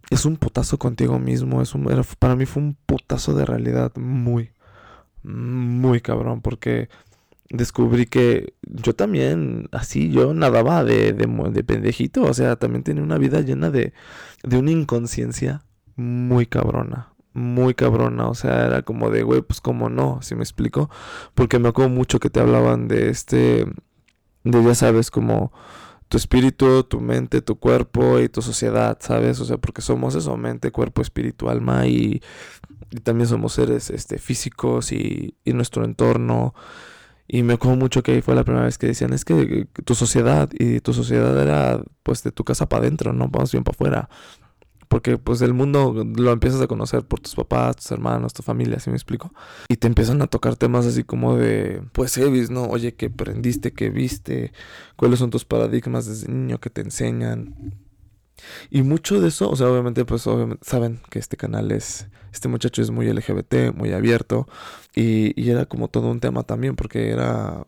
es 0.10 0.24
un 0.24 0.38
putazo 0.38 0.80
contigo 0.80 1.20
mismo. 1.20 1.62
Es 1.62 1.76
un, 1.76 1.84
para 2.18 2.38
mí 2.38 2.46
fue 2.46 2.64
un 2.64 2.78
putazo 2.86 3.34
de 3.34 3.44
realidad 3.44 3.92
muy, 3.98 4.52
muy 5.22 6.00
cabrón, 6.00 6.40
porque 6.40 6.88
descubrí 7.50 8.06
que 8.06 8.54
yo 8.62 8.96
también, 8.96 9.68
así, 9.74 10.10
yo 10.12 10.34
nadaba 10.34 10.86
de, 10.86 11.12
de, 11.12 11.28
de, 11.52 11.64
pendejito, 11.66 12.24
o 12.24 12.34
sea, 12.34 12.56
también 12.56 12.84
tenía 12.84 13.04
una 13.04 13.18
vida 13.18 13.42
llena 13.42 13.70
de, 13.70 13.92
de 14.44 14.58
una 14.58 14.72
inconsciencia 14.72 15.62
muy 15.98 16.46
cabrona, 16.46 17.13
muy 17.34 17.74
cabrona, 17.74 18.28
o 18.28 18.36
sea, 18.36 18.66
era 18.66 18.82
como 18.84 19.10
de, 19.10 19.24
güey, 19.24 19.42
pues 19.42 19.62
como 19.62 19.90
no, 19.90 20.22
si 20.22 20.36
me 20.36 20.44
explico, 20.44 20.90
porque 21.36 21.60
me 21.60 21.70
acuerdo 21.70 21.90
mucho 21.90 22.20
que 22.20 22.30
te 22.30 22.40
hablaban 22.40 22.88
de 22.88 23.10
este, 23.10 23.66
de 24.44 24.64
ya 24.64 24.76
sabes, 24.76 25.12
como 25.12 25.52
tu 26.10 26.18
espíritu, 26.18 26.84
tu 26.84 27.02
mente, 27.02 27.42
tu 27.42 27.58
cuerpo 27.58 28.20
y 28.20 28.30
tu 28.30 28.42
sociedad, 28.42 28.98
¿sabes? 29.02 29.40
O 29.40 29.46
sea, 29.46 29.58
porque 29.58 29.82
somos 29.82 30.16
eso, 30.16 30.38
mente, 30.38 30.72
cuerpo, 30.72 31.02
espíritu, 31.02 31.50
alma 31.50 31.88
y, 31.88 32.22
y 32.92 33.00
también 33.02 33.28
somos 33.28 33.54
seres 33.54 33.90
este, 33.90 34.20
físicos 34.20 34.92
y, 34.92 35.36
y 35.44 35.54
nuestro 35.54 35.86
entorno 35.86 36.54
y 37.28 37.44
me 37.44 37.54
acuerdo 37.54 37.78
mucho 37.78 38.04
que 38.04 38.12
ahí 38.12 38.22
fue 38.22 38.36
la 38.36 38.44
primera 38.44 38.66
vez 38.66 38.78
que 38.78 38.88
decían, 38.88 39.14
es 39.14 39.24
que 39.26 39.68
tu 39.86 39.96
sociedad, 39.96 40.50
y 40.54 40.82
tu 40.82 40.94
sociedad 40.94 41.42
era 41.42 41.82
pues 42.04 42.24
de 42.24 42.32
tu 42.32 42.44
casa 42.44 42.68
para 42.68 42.84
adentro, 42.84 43.14
no 43.14 43.28
vamos 43.30 43.52
bien 43.52 43.64
para 43.64 43.76
afuera. 43.76 44.10
Porque 44.94 45.18
pues 45.18 45.42
el 45.42 45.56
mundo 45.56 46.06
lo 46.16 46.32
empiezas 46.32 46.62
a 46.62 46.68
conocer 46.68 47.02
por 47.02 47.20
tus 47.20 47.34
papás, 47.34 47.78
tus 47.78 47.92
hermanos, 47.92 48.32
tu 48.32 48.44
familia, 48.44 48.80
¿sí 48.80 48.92
me 48.92 48.96
explico? 48.96 49.34
Y 49.68 49.78
te 49.78 49.88
empiezan 49.88 50.22
a 50.22 50.28
tocar 50.28 50.56
temas 50.56 50.86
así 50.86 51.04
como 51.04 51.36
de, 51.36 51.82
pues 51.94 52.16
Evis, 52.20 52.52
¿no? 52.52 52.66
Oye, 52.66 52.94
¿qué 52.94 53.08
aprendiste? 53.08 53.74
¿Qué 53.74 53.90
viste? 53.90 54.54
¿Cuáles 54.96 55.18
son 55.18 55.32
tus 55.32 55.46
paradigmas 55.46 56.06
desde 56.06 56.32
niño 56.32 56.60
que 56.60 56.70
te 56.70 56.82
enseñan? 56.82 57.74
Y 58.70 58.84
mucho 58.84 59.20
de 59.20 59.30
eso, 59.30 59.50
o 59.50 59.56
sea, 59.56 59.68
obviamente, 59.68 60.06
pues 60.06 60.28
obviamente 60.28 60.64
saben 60.64 61.00
que 61.10 61.18
este 61.18 61.38
canal 61.38 61.72
es, 61.72 62.08
este 62.32 62.48
muchacho 62.48 62.84
es 62.84 62.92
muy 62.92 63.12
LGBT, 63.12 63.74
muy 63.74 63.94
abierto, 63.94 64.48
y, 64.94 65.34
y 65.42 65.50
era 65.50 65.66
como 65.66 65.88
todo 65.88 66.12
un 66.12 66.20
tema 66.20 66.44
también, 66.44 66.76
porque 66.76 67.10
era, 67.10 67.66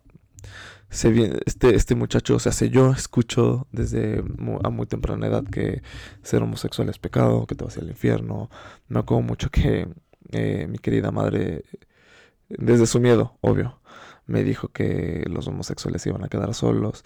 se, 0.90 1.40
este, 1.46 1.76
este 1.76 1.96
muchacho, 1.96 2.36
o 2.36 2.40
sea, 2.40 2.52
si 2.52 2.70
yo 2.70 2.92
escucho 2.92 3.68
desde 3.72 4.24
a 4.64 4.70
muy 4.70 4.86
temprana 4.86 5.28
edad 5.28 5.44
que 5.44 5.82
ser 6.22 6.44
homosexual 6.44 6.90
es 6.90 7.00
pecado, 7.00 7.48
que 7.48 7.56
te 7.56 7.64
vas 7.64 7.78
al 7.78 7.90
infierno, 7.90 8.50
me 8.88 9.00
acuerdo 9.00 9.24
mucho 9.24 9.50
que 9.50 9.88
eh, 10.32 10.68
mi 10.68 10.78
querida 10.78 11.12
madre, 11.12 11.64
desde 12.50 12.86
su 12.88 13.00
miedo, 13.00 13.38
obvio, 13.42 13.80
me 14.26 14.44
dijo 14.44 14.70
que 14.70 15.24
los 15.30 15.48
homosexuales 15.48 16.06
iban 16.06 16.24
a 16.24 16.30
quedar 16.30 16.54
solos. 16.54 17.04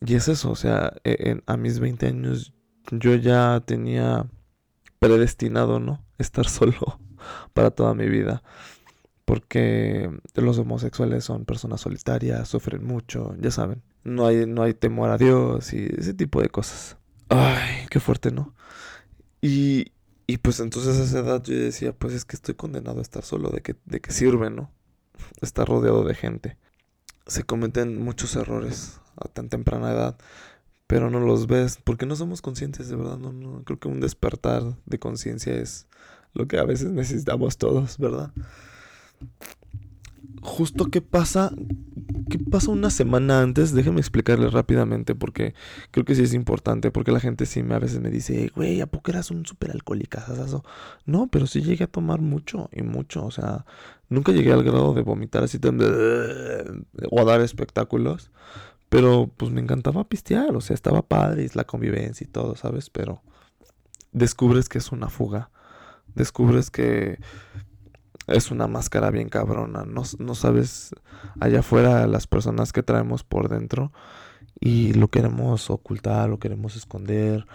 Y 0.00 0.14
es 0.14 0.28
eso, 0.28 0.50
o 0.50 0.56
sea, 0.56 0.92
e, 1.04 1.40
a 1.46 1.56
mis 1.56 1.78
20 1.80 2.06
años 2.06 2.52
yo 2.90 3.14
ya 3.14 3.62
tenía 3.66 4.26
predestinado, 4.98 5.80
¿no? 5.80 6.04
Estar 6.18 6.48
solo 6.48 7.00
para 7.52 7.70
toda 7.70 7.94
mi 7.94 8.08
vida. 8.08 8.42
Porque 9.24 10.10
los 10.34 10.58
homosexuales 10.58 11.24
son 11.24 11.44
personas 11.44 11.80
solitarias, 11.80 12.48
sufren 12.48 12.84
mucho, 12.84 13.34
ya 13.40 13.50
saben. 13.50 13.82
No 14.04 14.26
hay, 14.26 14.46
no 14.46 14.62
hay 14.62 14.74
temor 14.74 15.10
a 15.10 15.16
Dios 15.16 15.72
y 15.72 15.88
ese 15.96 16.12
tipo 16.12 16.42
de 16.42 16.50
cosas. 16.50 16.98
Ay, 17.30 17.86
qué 17.88 18.00
fuerte, 18.00 18.30
¿no? 18.30 18.54
Y, 19.40 19.92
y 20.26 20.38
pues 20.38 20.60
entonces 20.60 20.98
a 20.98 21.04
esa 21.04 21.18
edad 21.20 21.42
yo 21.42 21.54
decía, 21.54 21.92
pues 21.92 22.14
es 22.14 22.24
que 22.24 22.36
estoy 22.36 22.54
condenado 22.54 22.98
a 22.98 23.02
estar 23.02 23.22
solo, 23.24 23.50
de 23.50 23.60
que, 23.62 23.76
de 23.86 24.00
que 24.00 24.12
sirve, 24.12 24.50
¿no? 24.50 24.70
Estar 25.40 25.68
rodeado 25.68 26.04
de 26.04 26.14
gente. 26.14 26.58
Se 27.26 27.44
cometen 27.44 28.02
muchos 28.02 28.36
errores 28.36 29.00
a 29.16 29.28
tan 29.28 29.48
temprana 29.48 29.92
edad, 29.92 30.18
pero 30.86 31.10
no 31.10 31.20
los 31.20 31.46
ves 31.46 31.78
porque 31.82 32.06
no 32.06 32.16
somos 32.16 32.42
conscientes, 32.42 32.88
de 32.88 32.96
verdad. 32.96 33.18
No, 33.18 33.32
no, 33.32 33.64
creo 33.64 33.78
que 33.78 33.88
un 33.88 34.00
despertar 34.00 34.62
de 34.86 34.98
conciencia 34.98 35.54
es 35.54 35.86
lo 36.34 36.46
que 36.46 36.58
a 36.58 36.64
veces 36.64 36.90
necesitamos 36.90 37.58
todos, 37.58 37.98
¿verdad? 37.98 38.32
Justo 40.42 40.86
qué 40.86 41.00
pasa, 41.00 41.52
qué 42.28 42.38
pasa 42.38 42.70
una 42.70 42.90
semana 42.90 43.40
antes, 43.40 43.72
déjeme 43.72 44.00
explicarle 44.00 44.50
rápidamente 44.50 45.14
porque 45.14 45.54
creo 45.90 46.04
que 46.04 46.14
sí 46.14 46.22
es 46.22 46.34
importante, 46.34 46.90
porque 46.90 47.12
la 47.12 47.20
gente 47.20 47.46
sí 47.46 47.62
me, 47.62 47.74
a 47.74 47.78
veces 47.78 48.00
me 48.00 48.10
dice, 48.10 48.52
güey, 48.54 48.82
¿a 48.82 48.86
poco 48.86 49.10
eras 49.10 49.30
un 49.30 49.46
súper 49.46 49.70
alcohólico? 49.70 50.18
No, 51.06 51.28
pero 51.28 51.46
sí 51.46 51.62
llegué 51.62 51.84
a 51.84 51.88
tomar 51.88 52.20
mucho 52.20 52.68
y 52.72 52.82
mucho, 52.82 53.24
o 53.24 53.30
sea, 53.30 53.64
nunca 54.10 54.32
llegué 54.32 54.52
al 54.52 54.62
grado 54.62 54.92
de 54.92 55.02
vomitar 55.02 55.44
así 55.44 55.58
tan 55.58 55.80
o 55.80 57.20
a 57.20 57.24
dar 57.24 57.40
espectáculos, 57.40 58.30
pero 58.90 59.30
pues 59.36 59.50
me 59.50 59.62
encantaba 59.62 60.04
pistear, 60.04 60.54
o 60.54 60.60
sea, 60.60 60.74
estaba 60.74 61.00
padre, 61.02 61.44
y 61.44 61.48
la 61.56 61.64
convivencia 61.64 62.24
y 62.24 62.28
todo, 62.28 62.54
¿sabes? 62.54 62.90
Pero 62.90 63.22
descubres 64.12 64.68
que 64.68 64.78
es 64.78 64.92
una 64.92 65.08
fuga 65.08 65.50
descubres 66.14 66.70
que 66.70 67.18
es 68.26 68.50
una 68.50 68.66
máscara 68.66 69.10
bien 69.10 69.28
cabrona. 69.28 69.84
No, 69.84 70.02
no 70.18 70.34
sabes 70.34 70.94
allá 71.40 71.60
afuera 71.60 72.06
las 72.06 72.26
personas 72.26 72.72
que 72.72 72.82
traemos 72.82 73.24
por 73.24 73.48
dentro 73.48 73.92
y 74.60 74.92
lo 74.94 75.08
queremos 75.08 75.70
ocultar, 75.70 76.28
lo 76.28 76.38
queremos 76.38 76.76
esconder. 76.76 77.46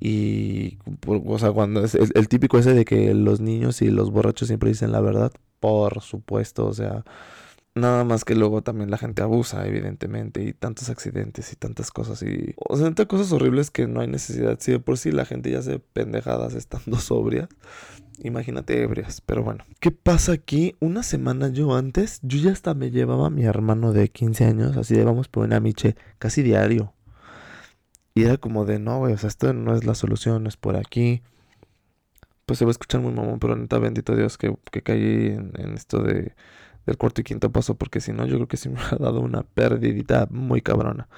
Y, 0.00 0.78
o 1.06 1.38
sea, 1.38 1.52
cuando 1.52 1.84
es, 1.84 1.94
el 1.94 2.28
típico 2.28 2.58
ese 2.58 2.74
de 2.74 2.84
que 2.84 3.14
los 3.14 3.40
niños 3.40 3.80
y 3.82 3.90
los 3.90 4.10
borrachos 4.10 4.48
siempre 4.48 4.70
dicen 4.70 4.92
la 4.92 5.00
verdad, 5.00 5.32
por 5.60 6.02
supuesto, 6.02 6.66
o 6.66 6.74
sea, 6.74 7.04
Nada 7.76 8.04
más 8.04 8.24
que 8.24 8.34
luego 8.34 8.62
también 8.62 8.90
la 8.90 8.96
gente 8.96 9.20
abusa, 9.20 9.66
evidentemente, 9.66 10.42
y 10.42 10.54
tantos 10.54 10.88
accidentes 10.88 11.52
y 11.52 11.56
tantas 11.56 11.90
cosas 11.90 12.22
y... 12.22 12.54
O 12.56 12.74
sea, 12.74 12.86
tantas 12.86 13.04
cosas 13.04 13.30
horribles 13.32 13.70
que 13.70 13.86
no 13.86 14.00
hay 14.00 14.08
necesidad. 14.08 14.56
Si 14.58 14.72
de 14.72 14.78
por 14.78 14.96
sí 14.96 15.12
la 15.12 15.26
gente 15.26 15.50
ya 15.50 15.58
hace 15.58 15.78
pendejadas 15.78 16.54
estando 16.54 16.96
sobria, 17.00 17.50
imagínate 18.22 18.82
ebrias. 18.82 19.20
Pero 19.20 19.42
bueno, 19.42 19.64
¿qué 19.80 19.90
pasa 19.90 20.32
aquí? 20.32 20.76
Una 20.80 21.02
semana 21.02 21.48
yo 21.48 21.74
antes, 21.74 22.20
yo 22.22 22.38
ya 22.38 22.52
hasta 22.52 22.74
me 22.74 22.90
llevaba 22.90 23.26
a 23.26 23.30
mi 23.30 23.44
hermano 23.44 23.92
de 23.92 24.08
15 24.08 24.44
años, 24.44 24.76
así 24.76 24.94
de 24.94 25.04
vamos 25.04 25.28
por 25.28 25.44
una 25.44 25.60
miche, 25.60 25.96
casi 26.18 26.42
diario. 26.42 26.92
Y 28.14 28.24
era 28.24 28.38
como 28.38 28.64
de, 28.64 28.78
no, 28.78 28.98
güey, 28.98 29.12
o 29.12 29.18
sea, 29.18 29.28
esto 29.28 29.52
no 29.52 29.74
es 29.74 29.84
la 29.84 29.94
solución, 29.94 30.46
es 30.46 30.56
por 30.56 30.76
aquí. 30.76 31.22
Pues 32.46 32.58
se 32.58 32.64
va 32.64 32.70
a 32.70 32.72
escuchar 32.72 33.00
muy 33.00 33.12
mamón, 33.12 33.38
pero 33.40 33.56
neta, 33.56 33.78
bendito 33.78 34.16
Dios 34.16 34.38
que, 34.38 34.56
que 34.70 34.82
caí 34.82 35.36
en 35.36 35.74
esto 35.74 36.02
de 36.02 36.34
del 36.86 36.96
cuarto 36.96 37.20
y 37.20 37.24
quinto 37.24 37.50
paso, 37.50 37.74
porque 37.74 38.00
si 38.00 38.12
no, 38.12 38.26
yo 38.26 38.36
creo 38.36 38.48
que 38.48 38.56
sí 38.56 38.68
me 38.68 38.78
ha 38.90 38.96
dado 38.96 39.20
una 39.20 39.42
perdidita 39.42 40.28
muy 40.30 40.62
cabrona. 40.62 41.08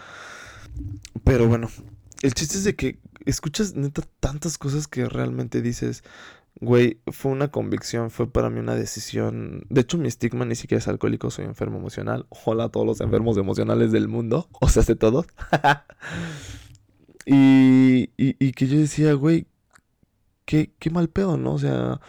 Pero 1.24 1.46
bueno, 1.46 1.68
el 2.22 2.34
chiste 2.34 2.56
es 2.56 2.64
de 2.64 2.74
que 2.74 2.98
escuchas 3.26 3.74
neta 3.74 4.02
tantas 4.20 4.58
cosas 4.58 4.88
que 4.88 5.08
realmente 5.08 5.60
dices, 5.60 6.02
güey, 6.60 7.00
fue 7.06 7.32
una 7.32 7.48
convicción, 7.48 8.10
fue 8.10 8.30
para 8.30 8.50
mí 8.50 8.60
una 8.60 8.74
decisión. 8.74 9.64
De 9.68 9.82
hecho, 9.82 9.98
mi 9.98 10.08
estigma 10.08 10.44
ni 10.44 10.54
siquiera 10.54 10.78
es 10.78 10.88
alcohólico, 10.88 11.30
soy 11.30 11.44
enfermo 11.44 11.78
emocional. 11.78 12.26
Hola 12.44 12.64
a 12.64 12.68
todos 12.70 12.86
los 12.86 13.00
enfermos 13.00 13.36
emocionales 13.36 13.92
del 13.92 14.08
mundo, 14.08 14.48
o 14.60 14.68
sea, 14.68 14.82
de 14.82 14.96
todos. 14.96 15.26
y, 17.26 18.10
y, 18.16 18.52
que 18.52 18.66
yo 18.66 18.78
decía, 18.78 19.12
güey, 19.14 19.46
qué, 20.44 20.72
qué 20.78 20.90
mal 20.90 21.08
pedo, 21.08 21.36
¿no? 21.36 21.54
O 21.54 21.58
sea, 21.58 22.00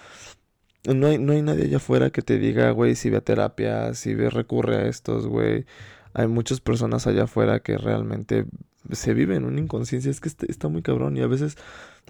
no 0.86 1.08
hay, 1.08 1.18
no 1.18 1.34
hay 1.34 1.42
nadie 1.42 1.66
allá 1.66 1.78
afuera 1.78 2.10
que 2.10 2.22
te 2.22 2.40
diga, 2.40 2.72
güey, 2.72 2.96
si 2.96 3.10
ve 3.10 3.18
a 3.18 3.22
terapia, 3.22 3.94
si 3.94 4.16
ve, 4.16 4.30
recurre 4.30 4.78
a 4.78 4.88
estos, 4.88 5.28
güey. 5.28 5.66
Hay 6.14 6.28
muchas 6.28 6.60
personas 6.62 7.06
allá 7.06 7.24
afuera 7.24 7.60
que 7.60 7.78
realmente 7.78 8.46
se 8.92 9.14
viven 9.14 9.46
una 9.46 9.60
inconsciencia. 9.60 10.10
Es 10.10 10.20
que 10.22 10.30
está, 10.30 10.46
está 10.48 10.68
muy 10.70 10.82
cabrón 10.82 11.18
y 11.18 11.22
a 11.22 11.28
veces 11.28 11.58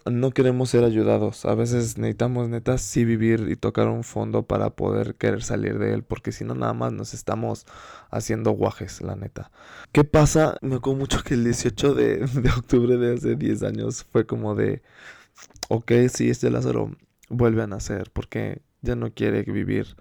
no 0.05 0.31
queremos 0.31 0.69
ser 0.69 0.83
ayudados. 0.83 1.45
A 1.45 1.55
veces 1.55 1.97
necesitamos, 1.97 2.49
neta, 2.49 2.77
sí 2.77 3.05
vivir 3.05 3.47
y 3.49 3.55
tocar 3.55 3.87
un 3.87 4.03
fondo 4.03 4.43
para 4.43 4.71
poder 4.71 5.15
querer 5.15 5.43
salir 5.43 5.79
de 5.79 5.93
él. 5.93 6.03
Porque 6.03 6.31
si 6.31 6.43
no, 6.43 6.55
nada 6.55 6.73
más 6.73 6.93
nos 6.93 7.13
estamos 7.13 7.65
haciendo 8.09 8.51
guajes, 8.51 9.01
la 9.01 9.15
neta. 9.15 9.51
¿Qué 9.91 10.03
pasa? 10.03 10.57
Me 10.61 10.75
acuerdo 10.75 10.99
mucho 10.99 11.23
que 11.23 11.35
el 11.35 11.43
18 11.43 11.93
de, 11.93 12.17
de 12.27 12.49
octubre 12.49 12.97
de 12.97 13.13
hace 13.15 13.35
10 13.35 13.63
años 13.63 14.05
fue 14.11 14.25
como 14.25 14.55
de. 14.55 14.81
Ok, 15.69 15.91
sí, 16.11 16.29
este 16.29 16.49
Lázaro 16.49 16.91
vuelve 17.29 17.61
a 17.63 17.67
nacer 17.67 18.09
porque 18.11 18.61
ya 18.81 18.95
no 18.95 19.13
quiere 19.13 19.43
vivir 19.43 19.95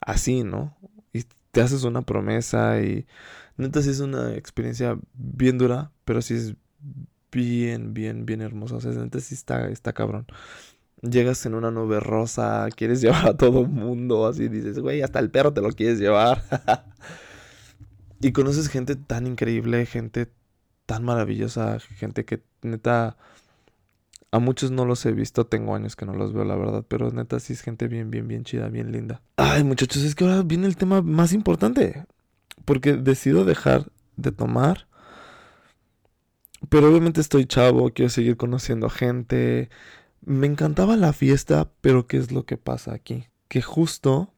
así, 0.00 0.44
¿no? 0.44 0.76
Y 1.12 1.24
te 1.52 1.62
haces 1.62 1.84
una 1.84 2.02
promesa 2.02 2.80
y 2.80 3.06
neta 3.56 3.82
sí 3.82 3.90
es 3.90 4.00
una 4.00 4.34
experiencia 4.34 4.98
bien 5.14 5.58
dura, 5.58 5.92
pero 6.04 6.20
sí 6.22 6.34
es 6.34 6.54
bien, 7.34 7.92
bien, 7.92 8.24
bien 8.24 8.40
hermosa. 8.40 8.76
O 8.76 8.80
sea, 8.80 8.92
neta 8.92 9.20
sí 9.20 9.34
está, 9.34 9.68
está 9.68 9.92
cabrón. 9.92 10.26
Llegas 11.02 11.44
en 11.44 11.54
una 11.54 11.70
nube 11.70 12.00
rosa, 12.00 12.68
quieres 12.74 13.00
llevar 13.02 13.28
a 13.28 13.36
todo 13.36 13.62
el 13.62 13.68
mundo, 13.68 14.26
así 14.26 14.48
dices, 14.48 14.78
güey, 14.78 15.02
hasta 15.02 15.18
el 15.18 15.30
perro 15.30 15.52
te 15.52 15.60
lo 15.60 15.70
quieres 15.70 15.98
llevar. 15.98 16.42
y 18.20 18.32
conoces 18.32 18.68
gente 18.68 18.96
tan 18.96 19.26
increíble, 19.26 19.84
gente 19.84 20.30
tan 20.86 21.04
maravillosa, 21.04 21.78
gente 21.80 22.24
que 22.24 22.42
neta 22.62 23.16
a 24.30 24.40
muchos 24.40 24.72
no 24.72 24.84
los 24.84 25.06
he 25.06 25.12
visto, 25.12 25.46
tengo 25.46 25.76
años 25.76 25.94
que 25.94 26.06
no 26.06 26.14
los 26.14 26.32
veo, 26.32 26.44
la 26.44 26.56
verdad, 26.56 26.84
pero 26.88 27.12
neta 27.12 27.38
sí 27.38 27.52
es 27.52 27.60
gente 27.60 27.86
bien, 27.86 28.10
bien, 28.10 28.26
bien 28.26 28.42
chida, 28.42 28.68
bien 28.68 28.90
linda. 28.90 29.22
Ay, 29.36 29.62
muchachos, 29.62 30.02
es 30.02 30.16
que 30.16 30.24
ahora 30.24 30.42
viene 30.42 30.66
el 30.66 30.76
tema 30.76 31.02
más 31.02 31.32
importante, 31.32 32.04
porque 32.64 32.94
decido 32.94 33.44
dejar 33.44 33.92
de 34.16 34.32
tomar, 34.32 34.88
pero 36.68 36.88
obviamente 36.88 37.20
estoy 37.20 37.46
chavo, 37.46 37.90
quiero 37.90 38.08
seguir 38.10 38.36
conociendo 38.36 38.88
gente. 38.90 39.70
Me 40.24 40.46
encantaba 40.46 40.96
la 40.96 41.12
fiesta, 41.12 41.70
pero 41.80 42.06
¿qué 42.06 42.16
es 42.16 42.32
lo 42.32 42.44
que 42.44 42.56
pasa 42.56 42.94
aquí? 42.94 43.24
Que 43.48 43.62
justo 43.62 44.34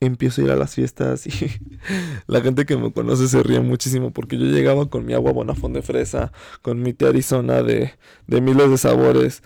empiezo 0.00 0.40
a 0.40 0.44
ir 0.44 0.50
a 0.50 0.56
las 0.56 0.74
fiestas 0.74 1.26
y 1.26 1.30
la 2.26 2.40
gente 2.40 2.66
que 2.66 2.76
me 2.76 2.92
conoce 2.92 3.28
se 3.28 3.42
ríe 3.42 3.60
muchísimo 3.60 4.10
porque 4.12 4.38
yo 4.38 4.46
llegaba 4.46 4.88
con 4.88 5.04
mi 5.06 5.14
agua 5.14 5.32
Bonafón 5.32 5.72
de 5.72 5.82
fresa, 5.82 6.32
con 6.62 6.82
mi 6.82 6.92
té 6.92 7.06
Arizona 7.06 7.62
de, 7.62 7.92
de 8.26 8.40
miles 8.40 8.70
de 8.70 8.78
sabores 8.78 9.42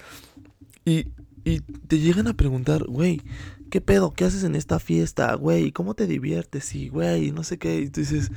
y, 0.84 1.08
y 1.44 1.60
te 1.60 1.98
llegan 1.98 2.28
a 2.28 2.34
preguntar, 2.34 2.84
güey, 2.84 3.22
¿qué 3.70 3.80
pedo? 3.80 4.12
¿Qué 4.12 4.24
haces 4.24 4.44
en 4.44 4.56
esta 4.56 4.78
fiesta? 4.78 5.34
Güey, 5.34 5.72
¿cómo 5.72 5.94
te 5.94 6.06
diviertes? 6.06 6.74
Y, 6.74 6.88
güey, 6.88 7.30
no 7.32 7.44
sé 7.44 7.58
qué. 7.58 7.80
Y 7.80 7.90
tú 7.90 8.00
dices, 8.00 8.30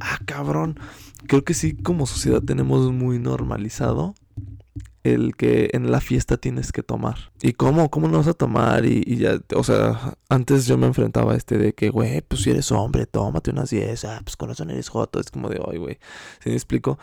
ah, 0.00 0.18
cabrón. 0.24 0.78
Creo 1.26 1.44
que 1.44 1.54
sí, 1.54 1.74
como 1.74 2.06
sociedad 2.06 2.42
tenemos 2.42 2.92
muy 2.92 3.18
normalizado 3.18 4.14
el 5.14 5.36
que 5.36 5.70
en 5.72 5.90
la 5.90 6.00
fiesta 6.00 6.36
tienes 6.36 6.72
que 6.72 6.82
tomar. 6.82 7.32
¿Y 7.42 7.52
cómo? 7.52 7.90
¿Cómo 7.90 8.08
no 8.08 8.18
vas 8.18 8.28
a 8.28 8.34
tomar? 8.34 8.84
Y, 8.86 9.16
ya, 9.16 9.38
o 9.54 9.62
sea, 9.62 10.16
antes 10.28 10.66
yo 10.66 10.78
me 10.78 10.86
enfrentaba 10.86 11.32
a 11.32 11.36
este 11.36 11.58
de 11.58 11.74
que, 11.74 11.90
güey, 11.90 12.22
pues 12.22 12.42
si 12.42 12.50
eres 12.50 12.72
hombre, 12.72 13.06
tómate 13.06 13.50
unas 13.50 13.70
10, 13.70 14.04
ah, 14.06 14.20
pues 14.24 14.36
con 14.36 14.48
no 14.48 14.72
eres 14.72 14.88
joto. 14.88 15.20
Es 15.20 15.30
como 15.30 15.48
de, 15.48 15.60
ay, 15.70 15.78
güey, 15.78 15.98
¿sí 16.40 16.50
me 16.50 16.54
explico? 16.54 16.98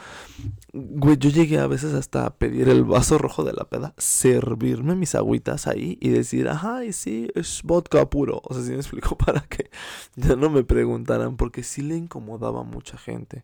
Güey, 0.73 1.17
yo 1.17 1.29
llegué 1.29 1.59
a 1.59 1.67
veces 1.67 1.93
hasta 1.93 2.25
a 2.25 2.35
pedir 2.35 2.69
el 2.69 2.83
vaso 2.83 3.17
rojo 3.17 3.43
de 3.43 3.53
la 3.53 3.65
peda, 3.65 3.93
servirme 3.97 4.95
mis 4.95 5.15
agüitas 5.15 5.67
ahí 5.67 5.97
y 6.01 6.09
decir, 6.09 6.47
ajá, 6.49 6.85
y 6.85 6.93
sí, 6.93 7.29
es 7.35 7.61
vodka 7.63 8.09
puro. 8.09 8.41
O 8.43 8.53
sea, 8.53 8.63
¿sí 8.63 8.71
me 8.71 8.77
explico? 8.77 9.17
Para 9.23 9.41
que 9.41 9.69
ya 10.15 10.35
no 10.35 10.49
me 10.49 10.63
preguntaran, 10.63 11.37
porque 11.37 11.63
sí 11.63 11.81
le 11.81 11.95
incomodaba 11.95 12.61
a 12.61 12.63
mucha 12.63 12.97
gente. 12.97 13.43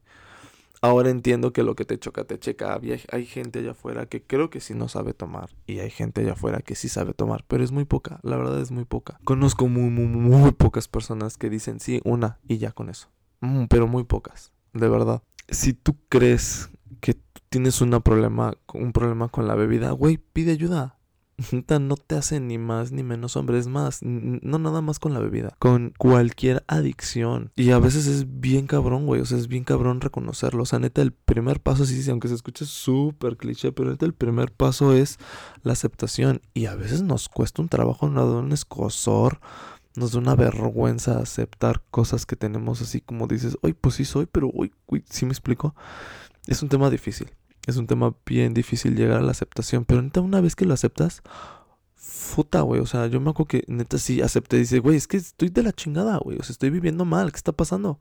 Ahora 0.81 1.09
entiendo 1.09 1.51
que 1.51 1.63
lo 1.63 1.75
que 1.75 1.85
te 1.85 1.99
choca, 1.99 2.23
te 2.23 2.39
checa. 2.39 2.79
Hay, 3.11 3.25
gente 3.25 3.59
allá 3.59 3.71
afuera 3.71 4.05
que 4.05 4.23
creo 4.23 4.49
que 4.49 4.61
sí 4.61 4.73
no 4.73 4.87
sabe 4.87 5.13
tomar. 5.13 5.49
Y 5.67 5.79
hay 5.79 5.89
gente 5.89 6.21
allá 6.21 6.33
afuera 6.33 6.59
que 6.59 6.75
sí 6.75 6.87
sabe 6.87 7.13
tomar. 7.13 7.43
Pero 7.47 7.63
es 7.63 7.71
muy 7.71 7.85
poca. 7.85 8.19
La 8.23 8.37
verdad 8.37 8.61
es 8.61 8.71
muy 8.71 8.85
poca. 8.85 9.19
Conozco 9.25 9.67
muy, 9.67 9.89
muy, 9.89 10.07
muy 10.07 10.51
pocas 10.51 10.87
personas 10.87 11.37
que 11.37 11.49
dicen 11.49 11.79
sí, 11.79 12.01
una 12.05 12.39
y 12.47 12.57
ya 12.57 12.71
con 12.71 12.89
eso. 12.89 13.09
Mm, 13.41 13.65
pero 13.65 13.87
muy 13.87 14.03
pocas. 14.03 14.53
De 14.73 14.87
verdad. 14.87 15.21
Si 15.49 15.73
tú 15.73 15.97
crees 16.07 16.69
que 17.01 17.15
tienes 17.49 17.81
problema, 18.03 18.53
un 18.73 18.93
problema 18.93 19.27
con 19.29 19.47
la 19.47 19.55
bebida, 19.55 19.91
güey, 19.91 20.17
pide 20.17 20.51
ayuda 20.51 20.98
no 21.79 21.95
te 21.95 22.15
hace 22.15 22.39
ni 22.39 22.57
más 22.57 22.91
ni 22.91 23.03
menos 23.03 23.35
hombre, 23.35 23.57
es 23.57 23.67
más, 23.67 23.99
no 24.01 24.59
nada 24.59 24.81
más 24.81 24.99
con 24.99 25.13
la 25.13 25.19
bebida, 25.19 25.55
con 25.59 25.93
cualquier 25.97 26.63
adicción. 26.67 27.51
Y 27.55 27.71
a 27.71 27.79
veces 27.79 28.07
es 28.07 28.39
bien 28.39 28.67
cabrón, 28.67 29.05
güey, 29.05 29.21
o 29.21 29.25
sea, 29.25 29.37
es 29.37 29.47
bien 29.47 29.63
cabrón 29.63 30.01
reconocerlo. 30.01 30.63
O 30.63 30.65
sea, 30.65 30.79
neta, 30.79 31.01
el 31.01 31.11
primer 31.11 31.59
paso, 31.59 31.85
sí, 31.85 32.01
sí, 32.01 32.11
aunque 32.11 32.27
se 32.27 32.35
escuche 32.35 32.65
súper 32.65 33.37
cliché, 33.37 33.71
pero 33.71 33.91
neta, 33.91 34.05
el 34.05 34.13
primer 34.13 34.51
paso 34.51 34.93
es 34.93 35.17
la 35.63 35.73
aceptación. 35.73 36.41
Y 36.53 36.65
a 36.65 36.75
veces 36.75 37.01
nos 37.01 37.29
cuesta 37.29 37.61
un 37.61 37.69
trabajo, 37.69 38.09
nos 38.09 38.31
da 38.31 38.39
un 38.39 38.51
escosor, 38.51 39.39
nos 39.95 40.13
da 40.13 40.19
una 40.19 40.35
vergüenza 40.35 41.19
aceptar 41.19 41.81
cosas 41.91 42.25
que 42.25 42.35
tenemos 42.35 42.81
así 42.81 43.01
como 43.01 43.27
dices, 43.27 43.57
hoy 43.61 43.73
pues 43.73 43.95
sí 43.95 44.05
soy, 44.05 44.27
pero 44.31 44.51
hoy, 44.53 44.71
sí 45.09 45.25
me 45.25 45.31
explico. 45.31 45.75
Es 46.47 46.63
un 46.63 46.69
tema 46.69 46.89
difícil. 46.89 47.31
Es 47.69 47.77
un 47.77 47.87
tema 47.87 48.15
bien 48.25 48.53
difícil 48.53 48.95
llegar 48.95 49.19
a 49.19 49.23
la 49.23 49.31
aceptación. 49.31 49.85
Pero 49.85 50.01
neta, 50.01 50.21
una 50.21 50.41
vez 50.41 50.55
que 50.55 50.65
lo 50.65 50.73
aceptas, 50.73 51.21
futa, 51.95 52.61
güey. 52.61 52.81
O 52.81 52.85
sea, 52.85 53.07
yo 53.07 53.19
me 53.21 53.29
acuerdo 53.29 53.47
que 53.47 53.63
neta 53.67 53.97
sí 53.97 54.21
acepté. 54.21 54.57
Dice, 54.57 54.79
güey, 54.79 54.97
es 54.97 55.07
que 55.07 55.17
estoy 55.17 55.49
de 55.49 55.63
la 55.63 55.71
chingada, 55.73 56.17
güey. 56.17 56.37
O 56.39 56.43
sea, 56.43 56.53
estoy 56.53 56.69
viviendo 56.69 57.05
mal. 57.05 57.31
¿Qué 57.31 57.37
está 57.37 57.51
pasando? 57.51 57.99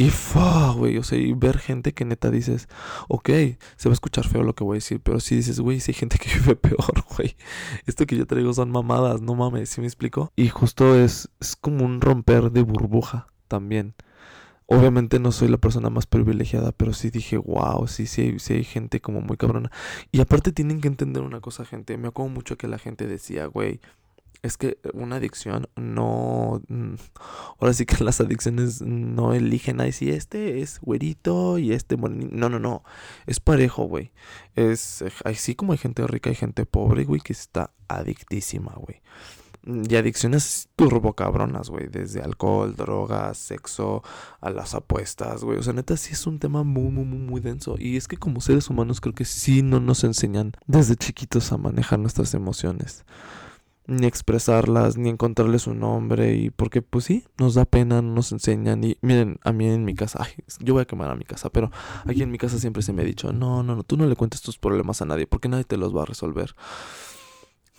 Y 0.00 0.08
fa, 0.08 0.72
güey, 0.72 0.96
o 0.96 1.02
sea, 1.02 1.18
y 1.18 1.34
ver 1.34 1.58
gente 1.58 1.92
que 1.92 2.06
neta 2.06 2.30
dices, 2.30 2.70
ok, 3.08 3.28
se 3.76 3.88
va 3.88 3.92
a 3.92 3.92
escuchar 3.92 4.26
feo 4.26 4.42
lo 4.42 4.54
que 4.54 4.64
voy 4.64 4.76
a 4.76 4.78
decir, 4.78 4.98
pero 5.02 5.20
si 5.20 5.36
dices, 5.36 5.60
güey, 5.60 5.78
si 5.78 5.90
hay 5.90 5.94
gente 5.94 6.16
que 6.18 6.30
vive 6.38 6.56
peor, 6.56 7.04
güey. 7.14 7.36
Esto 7.84 8.06
que 8.06 8.16
yo 8.16 8.26
traigo 8.26 8.54
son 8.54 8.70
mamadas, 8.70 9.20
no 9.20 9.34
mames, 9.34 9.68
¿sí 9.68 9.82
me 9.82 9.86
explico? 9.86 10.32
Y 10.36 10.48
justo 10.48 10.94
es, 10.96 11.28
es 11.38 11.54
como 11.54 11.84
un 11.84 12.00
romper 12.00 12.50
de 12.50 12.62
burbuja 12.62 13.26
también. 13.46 13.94
Obviamente 14.72 15.18
no 15.18 15.32
soy 15.32 15.48
la 15.48 15.58
persona 15.58 15.90
más 15.90 16.06
privilegiada, 16.06 16.70
pero 16.70 16.92
sí 16.92 17.10
dije, 17.10 17.36
wow, 17.36 17.88
sí, 17.88 18.06
sí, 18.06 18.38
sí 18.38 18.52
hay 18.52 18.62
gente 18.62 19.00
como 19.00 19.20
muy 19.20 19.36
cabrona. 19.36 19.72
Y 20.12 20.20
aparte 20.20 20.52
tienen 20.52 20.80
que 20.80 20.86
entender 20.86 21.24
una 21.24 21.40
cosa, 21.40 21.64
gente. 21.64 21.98
Me 21.98 22.06
acuerdo 22.06 22.30
mucho 22.30 22.56
que 22.56 22.68
la 22.68 22.78
gente 22.78 23.08
decía, 23.08 23.46
güey, 23.46 23.80
es 24.42 24.56
que 24.56 24.78
una 24.94 25.16
adicción 25.16 25.68
no. 25.74 26.62
Mm, 26.68 26.94
ahora 27.58 27.72
sí 27.72 27.84
que 27.84 28.04
las 28.04 28.20
adicciones 28.20 28.80
no 28.80 29.34
eligen 29.34 29.80
ahí 29.80 29.90
si 29.90 30.10
este 30.10 30.60
es 30.60 30.78
güerito 30.80 31.58
y 31.58 31.72
este 31.72 31.96
No, 31.96 32.48
no, 32.48 32.60
no. 32.60 32.84
Es 33.26 33.40
parejo, 33.40 33.86
güey. 33.86 34.12
Es. 34.54 35.04
Así 35.24 35.56
como 35.56 35.72
hay 35.72 35.78
gente 35.78 36.06
rica 36.06 36.30
y 36.30 36.36
gente 36.36 36.64
pobre, 36.64 37.02
güey, 37.02 37.20
que 37.20 37.32
está 37.32 37.72
adictísima, 37.88 38.72
güey. 38.76 39.02
Y 39.88 39.96
adicciones 39.96 40.68
turbo 40.76 41.14
cabronas, 41.14 41.70
güey. 41.70 41.88
Desde 41.88 42.20
alcohol, 42.20 42.74
drogas, 42.76 43.38
sexo, 43.38 44.02
a 44.40 44.50
las 44.50 44.74
apuestas, 44.74 45.44
güey. 45.44 45.58
O 45.58 45.62
sea, 45.62 45.72
neta, 45.72 45.96
sí 45.96 46.12
es 46.12 46.26
un 46.26 46.38
tema 46.38 46.62
muy, 46.62 46.90
muy, 46.90 47.04
muy, 47.04 47.18
muy 47.18 47.40
denso. 47.40 47.76
Y 47.78 47.96
es 47.96 48.08
que 48.08 48.16
como 48.16 48.40
seres 48.40 48.68
humanos 48.70 49.00
creo 49.00 49.14
que 49.14 49.24
sí 49.24 49.62
no 49.62 49.80
nos 49.80 50.04
enseñan 50.04 50.52
desde 50.66 50.96
chiquitos 50.96 51.52
a 51.52 51.58
manejar 51.58 51.98
nuestras 51.98 52.34
emociones 52.34 53.04
ni 53.90 54.06
expresarlas, 54.06 54.96
ni 54.96 55.08
encontrarles 55.08 55.66
un 55.66 55.80
nombre, 55.80 56.34
y 56.34 56.50
porque 56.50 56.80
pues 56.80 57.04
sí, 57.06 57.24
nos 57.38 57.54
da 57.54 57.64
pena, 57.64 58.00
no 58.00 58.14
nos 58.14 58.30
enseñan, 58.30 58.84
y 58.84 58.96
miren, 59.02 59.40
a 59.42 59.52
mí 59.52 59.66
en 59.66 59.84
mi 59.84 59.94
casa, 59.94 60.20
ay, 60.22 60.44
yo 60.60 60.74
voy 60.74 60.82
a 60.82 60.86
quemar 60.86 61.10
a 61.10 61.16
mi 61.16 61.24
casa, 61.24 61.50
pero 61.50 61.72
aquí 62.06 62.22
en 62.22 62.30
mi 62.30 62.38
casa 62.38 62.58
siempre 62.58 62.82
se 62.82 62.92
me 62.92 63.02
ha 63.02 63.04
dicho, 63.04 63.32
no, 63.32 63.64
no, 63.64 63.74
no, 63.74 63.82
tú 63.82 63.96
no 63.96 64.06
le 64.06 64.14
cuentes 64.14 64.42
tus 64.42 64.58
problemas 64.58 65.02
a 65.02 65.06
nadie, 65.06 65.26
porque 65.26 65.48
nadie 65.48 65.64
te 65.64 65.76
los 65.76 65.94
va 65.94 66.02
a 66.02 66.06
resolver. 66.06 66.54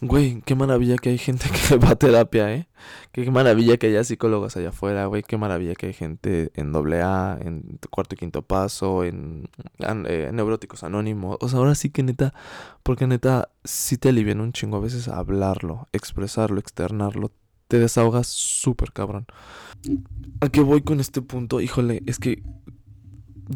Güey, 0.03 0.41
qué 0.41 0.55
maravilla 0.55 0.95
que 0.97 1.09
hay 1.09 1.19
gente 1.19 1.45
que 1.49 1.75
va 1.77 1.91
a 1.91 1.95
terapia, 1.95 2.51
¿eh? 2.51 2.67
Qué 3.11 3.29
maravilla 3.29 3.77
que 3.77 3.85
haya 3.85 4.03
psicólogos 4.03 4.57
allá 4.57 4.69
afuera, 4.69 5.05
güey. 5.05 5.21
Qué 5.21 5.37
maravilla 5.37 5.75
que 5.75 5.85
hay 5.87 5.93
gente 5.93 6.51
en 6.55 6.71
doble 6.71 7.03
A, 7.03 7.37
en 7.39 7.79
cuarto 7.91 8.15
y 8.15 8.17
quinto 8.17 8.41
paso, 8.41 9.03
en, 9.03 9.47
eh, 9.79 10.31
neuróticos 10.33 10.83
anónimos. 10.83 11.37
O 11.39 11.47
sea, 11.47 11.59
ahora 11.59 11.75
sí 11.75 11.91
que 11.91 12.01
neta, 12.01 12.33
porque 12.81 13.05
neta, 13.05 13.49
sí 13.63 13.97
te 13.97 14.09
alivian 14.09 14.41
un 14.41 14.53
chingo 14.53 14.77
a 14.77 14.81
veces 14.81 15.07
hablarlo, 15.07 15.87
expresarlo, 15.93 16.59
externarlo. 16.59 17.31
Te 17.67 17.77
desahogas 17.77 18.25
súper 18.25 18.93
cabrón. 18.93 19.27
¿A 20.41 20.49
qué 20.49 20.61
voy 20.61 20.81
con 20.81 20.99
este 20.99 21.21
punto? 21.21 21.61
Híjole, 21.61 22.01
es 22.07 22.17
que 22.17 22.41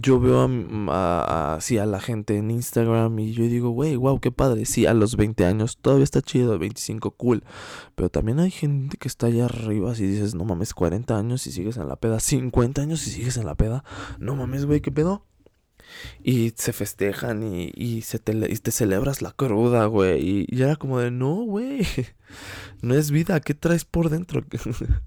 yo 0.01 0.19
veo 0.19 0.49
a, 0.89 1.55
a, 1.55 1.85
la 1.85 1.99
gente 1.99 2.37
en 2.37 2.51
Instagram 2.51 3.17
y 3.19 3.33
yo 3.33 3.43
digo, 3.43 3.69
güey, 3.69 3.95
wow, 3.95 4.19
qué 4.19 4.31
padre. 4.31 4.65
Sí, 4.65 4.85
a 4.85 4.93
los 4.93 5.15
20 5.15 5.45
años 5.45 5.77
todavía 5.81 6.03
está 6.03 6.21
chido, 6.21 6.57
25 6.57 7.11
cool. 7.11 7.43
Pero 7.95 8.09
también 8.09 8.39
hay 8.39 8.51
gente 8.51 8.97
que 8.97 9.07
está 9.07 9.27
allá 9.27 9.45
arriba 9.45 9.95
si 9.95 10.05
dices, 10.05 10.35
no 10.35 10.45
mames, 10.45 10.73
40 10.73 11.17
años 11.17 11.47
y 11.47 11.51
sigues 11.51 11.77
en 11.77 11.87
la 11.87 11.95
peda, 11.95 12.19
50 12.19 12.81
años 12.81 13.05
y 13.07 13.11
sigues 13.11 13.37
en 13.37 13.45
la 13.45 13.55
peda. 13.55 13.83
No 14.19 14.35
mames, 14.35 14.65
güey, 14.65 14.81
¿qué 14.81 14.91
pedo? 14.91 15.25
Y 16.23 16.53
se 16.55 16.73
festejan 16.73 17.43
y, 17.43 17.71
y, 17.75 18.01
se 18.01 18.19
te, 18.19 18.33
y 18.33 18.55
te 18.57 18.71
celebras 18.71 19.21
la 19.21 19.31
cruda, 19.31 19.85
güey. 19.85 20.47
Y, 20.49 20.61
era 20.61 20.75
como 20.75 20.99
de, 20.99 21.11
no, 21.11 21.35
güey. 21.43 21.85
No 22.81 22.95
es 22.95 23.11
vida, 23.11 23.39
¿qué 23.39 23.53
traes 23.53 23.85
por 23.85 24.09
dentro? 24.09 24.43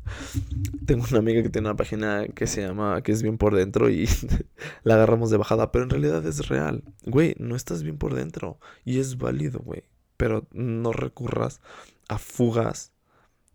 Tengo 0.86 1.04
una 1.10 1.18
amiga 1.18 1.42
que 1.42 1.50
tiene 1.50 1.68
una 1.68 1.76
página 1.76 2.26
que 2.28 2.46
se 2.46 2.62
llama, 2.62 3.02
que 3.02 3.12
es 3.12 3.22
bien 3.22 3.38
por 3.38 3.54
dentro 3.54 3.90
y 3.90 4.08
la 4.82 4.94
agarramos 4.94 5.30
de 5.30 5.36
bajada, 5.36 5.70
pero 5.70 5.84
en 5.84 5.90
realidad 5.90 6.24
es 6.26 6.48
real. 6.48 6.82
Güey, 7.04 7.34
no 7.38 7.54
estás 7.56 7.82
bien 7.82 7.98
por 7.98 8.14
dentro 8.14 8.58
y 8.84 8.98
es 8.98 9.18
válido, 9.18 9.60
güey. 9.60 9.84
Pero 10.16 10.48
no 10.52 10.92
recurras 10.92 11.60
a 12.08 12.18
fugas 12.18 12.92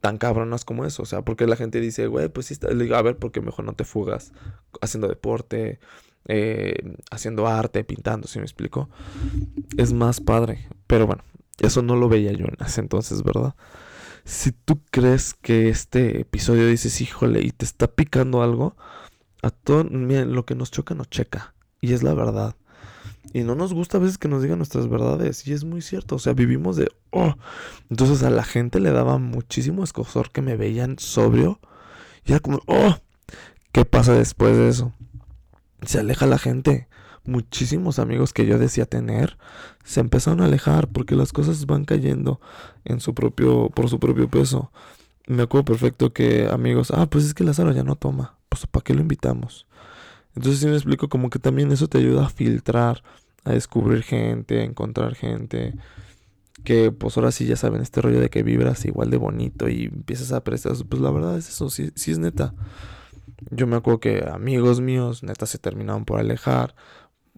tan 0.03 0.17
cabronas 0.17 0.65
como 0.65 0.83
eso. 0.85 1.03
O 1.03 1.05
sea, 1.05 1.21
porque 1.21 1.47
la 1.47 1.55
gente 1.55 1.79
dice, 1.79 2.07
güey, 2.07 2.27
pues 2.27 2.47
sí, 2.47 2.53
está... 2.53 2.67
A 2.67 3.01
ver, 3.01 3.17
porque 3.17 3.39
mejor 3.39 3.63
no 3.63 3.71
te 3.71 3.85
fugas 3.85 4.33
haciendo 4.81 5.07
deporte, 5.07 5.79
eh, 6.27 6.95
haciendo 7.11 7.47
arte, 7.47 7.83
pintando, 7.83 8.27
si 8.27 8.39
me 8.39 8.45
explico. 8.45 8.89
Es 9.77 9.93
más 9.93 10.19
padre. 10.21 10.67
Pero 10.87 11.07
bueno, 11.07 11.23
eso 11.59 11.81
no 11.81 11.95
lo 11.95 12.09
veía 12.09 12.31
yo 12.31 12.45
en 12.45 12.57
ese 12.65 12.81
entonces, 12.81 13.23
¿verdad? 13.23 13.55
Si 14.25 14.51
tú 14.51 14.81
crees 14.89 15.33
que 15.33 15.69
este 15.69 16.21
episodio 16.21 16.67
dices, 16.67 17.01
híjole, 17.01 17.41
y 17.41 17.51
te 17.51 17.65
está 17.65 17.87
picando 17.87 18.41
algo, 18.41 18.75
a 19.41 19.49
todo, 19.49 19.83
miren, 19.83 20.33
lo 20.33 20.45
que 20.45 20.55
nos 20.55 20.71
choca 20.71 20.95
nos 20.95 21.09
checa. 21.09 21.53
Y 21.81 21.93
es 21.93 22.03
la 22.03 22.13
verdad. 22.13 22.55
Y 23.33 23.43
no 23.43 23.55
nos 23.55 23.73
gusta 23.73 23.97
a 23.97 24.01
veces 24.01 24.17
que 24.17 24.27
nos 24.27 24.41
digan 24.41 24.59
nuestras 24.59 24.87
verdades. 24.87 25.45
Y 25.47 25.53
es 25.53 25.65
muy 25.65 25.81
cierto. 25.81 26.15
O 26.15 26.19
sea, 26.19 26.33
vivimos 26.33 26.77
de, 26.77 26.89
oh. 27.09 27.33
Entonces 27.89 28.23
a 28.23 28.29
la 28.29 28.43
gente 28.43 28.79
le 28.79 28.91
daba 28.91 29.17
muchísimo 29.17 29.83
escosor 29.83 30.31
que 30.31 30.41
me 30.41 30.55
veían 30.55 30.97
sobrio. 30.99 31.59
Y 32.25 32.31
era 32.31 32.39
como, 32.39 32.61
oh, 32.67 32.95
¿qué 33.71 33.85
pasa 33.85 34.13
después 34.13 34.55
de 34.55 34.69
eso? 34.69 34.93
Se 35.85 35.99
aleja 35.99 36.25
la 36.25 36.37
gente 36.37 36.87
muchísimos 37.25 37.99
amigos 37.99 38.33
que 38.33 38.45
yo 38.45 38.59
decía 38.59 38.85
tener 38.85 39.37
se 39.83 39.99
empezaron 39.99 40.41
a 40.41 40.45
alejar 40.45 40.87
porque 40.87 41.15
las 41.15 41.31
cosas 41.31 41.65
van 41.65 41.85
cayendo 41.85 42.39
en 42.85 42.99
su 42.99 43.13
propio 43.13 43.69
por 43.69 43.89
su 43.89 43.99
propio 43.99 44.29
peso. 44.29 44.71
Me 45.27 45.43
acuerdo 45.43 45.65
perfecto 45.65 46.11
que 46.11 46.47
amigos, 46.47 46.91
ah, 46.91 47.05
pues 47.09 47.25
es 47.25 47.33
que 47.33 47.43
Lázaro 47.43 47.71
ya 47.71 47.83
no 47.83 47.95
toma, 47.95 48.37
pues 48.49 48.67
¿para 48.67 48.83
qué 48.83 48.93
lo 48.93 49.01
invitamos? 49.01 49.67
Entonces 50.35 50.59
si 50.59 50.67
me 50.67 50.73
explico 50.73 51.09
como 51.09 51.29
que 51.29 51.39
también 51.39 51.71
eso 51.71 51.87
te 51.87 51.99
ayuda 51.99 52.25
a 52.25 52.29
filtrar, 52.29 53.03
a 53.45 53.51
descubrir 53.51 54.03
gente, 54.03 54.59
a 54.59 54.63
encontrar 54.63 55.15
gente 55.15 55.75
que 56.63 56.91
pues 56.91 57.17
ahora 57.17 57.31
sí 57.31 57.45
ya 57.45 57.55
saben 57.55 57.81
este 57.81 58.01
rollo 58.01 58.19
de 58.19 58.29
que 58.29 58.43
vibras 58.43 58.85
igual 58.85 59.09
de 59.09 59.17
bonito 59.17 59.69
y 59.69 59.85
empiezas 59.85 60.31
a 60.31 60.37
apreciar, 60.37 60.75
pues 60.87 61.01
la 61.01 61.11
verdad 61.11 61.37
es 61.37 61.49
eso, 61.49 61.69
sí, 61.69 61.91
sí 61.95 62.11
es 62.11 62.19
neta. 62.19 62.53
Yo 63.51 63.67
me 63.67 63.75
acuerdo 63.75 63.99
que 63.99 64.25
amigos 64.27 64.81
míos 64.81 65.23
neta 65.23 65.45
se 65.45 65.57
terminaron 65.57 66.05
por 66.05 66.19
alejar 66.19 66.75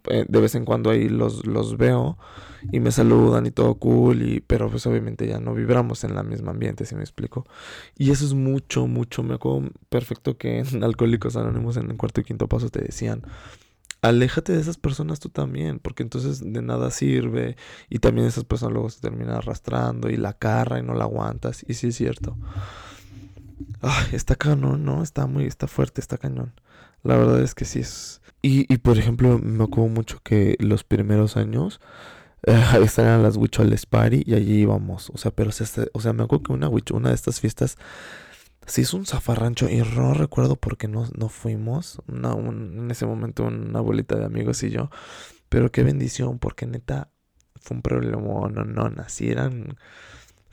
eh, 0.08 0.24
de 0.28 0.40
vez 0.40 0.54
en 0.54 0.64
cuando 0.64 0.90
ahí 0.90 1.08
los, 1.08 1.46
los 1.46 1.76
veo 1.76 2.16
y 2.72 2.80
me 2.80 2.90
saludan 2.92 3.46
y 3.46 3.50
todo 3.50 3.74
cool, 3.76 4.22
y, 4.22 4.40
pero 4.40 4.70
pues 4.70 4.86
obviamente 4.86 5.26
ya 5.26 5.40
no 5.40 5.54
vibramos 5.54 6.04
en 6.04 6.14
la 6.14 6.22
misma 6.22 6.52
ambiente, 6.52 6.84
si 6.84 6.94
me 6.94 7.02
explico. 7.02 7.46
Y 7.96 8.10
eso 8.10 8.24
es 8.24 8.34
mucho, 8.34 8.86
mucho, 8.86 9.22
me 9.22 9.34
acuerdo 9.34 9.70
perfecto 9.88 10.36
que 10.36 10.58
en 10.60 10.84
Alcohólicos 10.84 11.36
Anónimos 11.36 11.76
en 11.76 11.90
el 11.90 11.96
cuarto 11.96 12.20
y 12.20 12.24
quinto 12.24 12.48
paso 12.48 12.70
te 12.70 12.82
decían, 12.82 13.22
aléjate 14.02 14.52
de 14.52 14.60
esas 14.60 14.76
personas 14.76 15.20
tú 15.20 15.28
también, 15.28 15.78
porque 15.80 16.02
entonces 16.02 16.40
de 16.40 16.62
nada 16.62 16.90
sirve 16.90 17.56
y 17.88 17.98
también 17.98 18.26
esas 18.26 18.44
personas 18.44 18.74
luego 18.74 18.90
se 18.90 19.00
terminan 19.00 19.36
arrastrando 19.36 20.10
y 20.10 20.16
la 20.16 20.34
carra 20.34 20.78
y 20.78 20.82
no 20.82 20.94
la 20.94 21.04
aguantas, 21.04 21.64
y 21.68 21.74
sí 21.74 21.88
es 21.88 21.96
cierto. 21.96 22.36
Está 24.12 24.36
cañón, 24.36 24.84
¿no? 24.84 25.02
Está 25.02 25.26
muy, 25.26 25.46
está 25.46 25.66
fuerte, 25.66 26.00
está 26.00 26.18
cañón. 26.18 26.52
La 27.02 27.16
verdad 27.16 27.40
es 27.42 27.54
que 27.54 27.64
sí 27.64 27.80
es 27.80 28.20
y, 28.46 28.72
y 28.72 28.78
por 28.78 28.96
ejemplo, 28.96 29.40
me 29.40 29.64
acuerdo 29.64 29.88
mucho 29.88 30.20
que 30.22 30.56
los 30.60 30.84
primeros 30.84 31.36
años 31.36 31.80
eh, 32.46 32.62
estaban 32.82 33.22
las 33.24 33.36
Huicholes 33.36 33.86
Party 33.86 34.22
y 34.24 34.34
allí 34.34 34.60
íbamos. 34.60 35.10
O 35.10 35.18
sea, 35.18 35.32
pero 35.32 35.50
o 35.50 36.00
sea, 36.00 36.12
me 36.12 36.22
acuerdo 36.22 36.44
que 36.44 36.52
una, 36.52 36.68
una 36.68 37.08
de 37.08 37.14
estas 37.16 37.40
fiestas 37.40 37.76
se 38.66 38.82
hizo 38.82 38.96
un 38.96 39.06
zafarrancho 39.06 39.68
y 39.68 39.78
no 39.78 40.14
recuerdo 40.14 40.54
por 40.56 40.76
qué 40.76 40.86
no, 40.86 41.08
no 41.16 41.28
fuimos. 41.28 42.00
Una, 42.06 42.34
en 42.34 42.88
ese 42.90 43.04
momento 43.04 43.44
una 43.44 43.80
bolita 43.80 44.16
de 44.16 44.26
amigos 44.26 44.62
y 44.62 44.70
yo. 44.70 44.90
Pero 45.48 45.72
qué 45.72 45.82
bendición, 45.82 46.38
porque 46.38 46.66
neta 46.66 47.10
fue 47.60 47.76
un 47.76 47.82
problema. 47.82 48.48
No, 48.48 48.64
no, 48.64 48.92
así 49.02 49.28
eran 49.28 49.76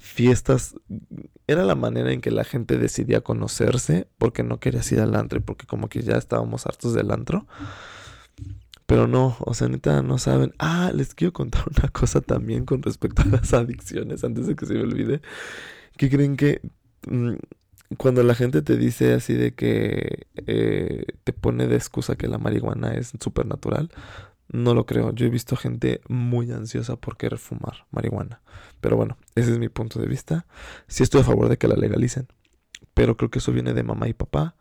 fiestas. 0.03 0.75
Era 1.47 1.63
la 1.63 1.75
manera 1.75 2.11
en 2.11 2.19
que 2.19 2.29
la 2.29 2.43
gente 2.43 2.77
decidía 2.77 3.21
conocerse 3.21 4.07
porque 4.17 4.43
no 4.43 4.59
quería 4.59 4.81
ir 4.91 4.99
al 4.99 5.15
antro 5.15 5.39
y 5.39 5.41
porque 5.41 5.65
como 5.65 5.87
que 5.87 6.01
ya 6.01 6.17
estábamos 6.17 6.65
hartos 6.67 6.93
del 6.93 7.09
antro. 7.09 7.47
Pero 8.85 9.07
no, 9.07 9.37
o 9.39 9.53
sea, 9.53 9.69
neta, 9.69 10.01
no 10.03 10.17
saben. 10.17 10.53
Ah, 10.59 10.91
les 10.93 11.15
quiero 11.15 11.31
contar 11.31 11.63
una 11.79 11.87
cosa 11.89 12.19
también 12.19 12.65
con 12.65 12.83
respecto 12.83 13.21
a 13.21 13.25
las 13.25 13.53
adicciones, 13.53 14.23
antes 14.25 14.45
de 14.45 14.55
que 14.55 14.65
se 14.65 14.73
me 14.73 14.81
olvide. 14.81 15.21
Que 15.97 16.09
creen 16.09 16.35
que 16.35 16.61
mm, 17.07 17.35
cuando 17.97 18.23
la 18.23 18.35
gente 18.35 18.61
te 18.61 18.75
dice 18.75 19.13
así 19.13 19.33
de 19.33 19.53
que 19.53 20.27
eh, 20.35 21.05
te 21.23 21.31
pone 21.31 21.67
de 21.67 21.77
excusa 21.77 22.17
que 22.17 22.27
la 22.27 22.39
marihuana 22.39 22.93
es 22.93 23.13
supernatural, 23.19 23.89
no 24.53 24.73
lo 24.73 24.85
creo. 24.85 25.13
Yo 25.13 25.25
he 25.25 25.29
visto 25.29 25.57
gente 25.57 25.99
muy 26.07 26.51
ansiosa 26.53 26.95
por 26.95 27.17
querer 27.17 27.39
fumar 27.39 27.85
marihuana. 27.91 28.41
Pero 28.79 28.95
bueno, 28.95 29.17
ese 29.35 29.51
es 29.51 29.59
mi 29.59 29.67
punto 29.69 29.99
de 29.99 30.07
vista. 30.07 30.45
Sí 30.87 31.03
estoy 31.03 31.21
a 31.21 31.25
favor 31.25 31.49
de 31.49 31.57
que 31.57 31.67
la 31.67 31.75
legalicen. 31.75 32.27
Pero 32.93 33.17
creo 33.17 33.29
que 33.29 33.39
eso 33.39 33.51
viene 33.51 33.73
de 33.73 33.83
mamá 33.83 34.07
y 34.07 34.13
papá. 34.13 34.55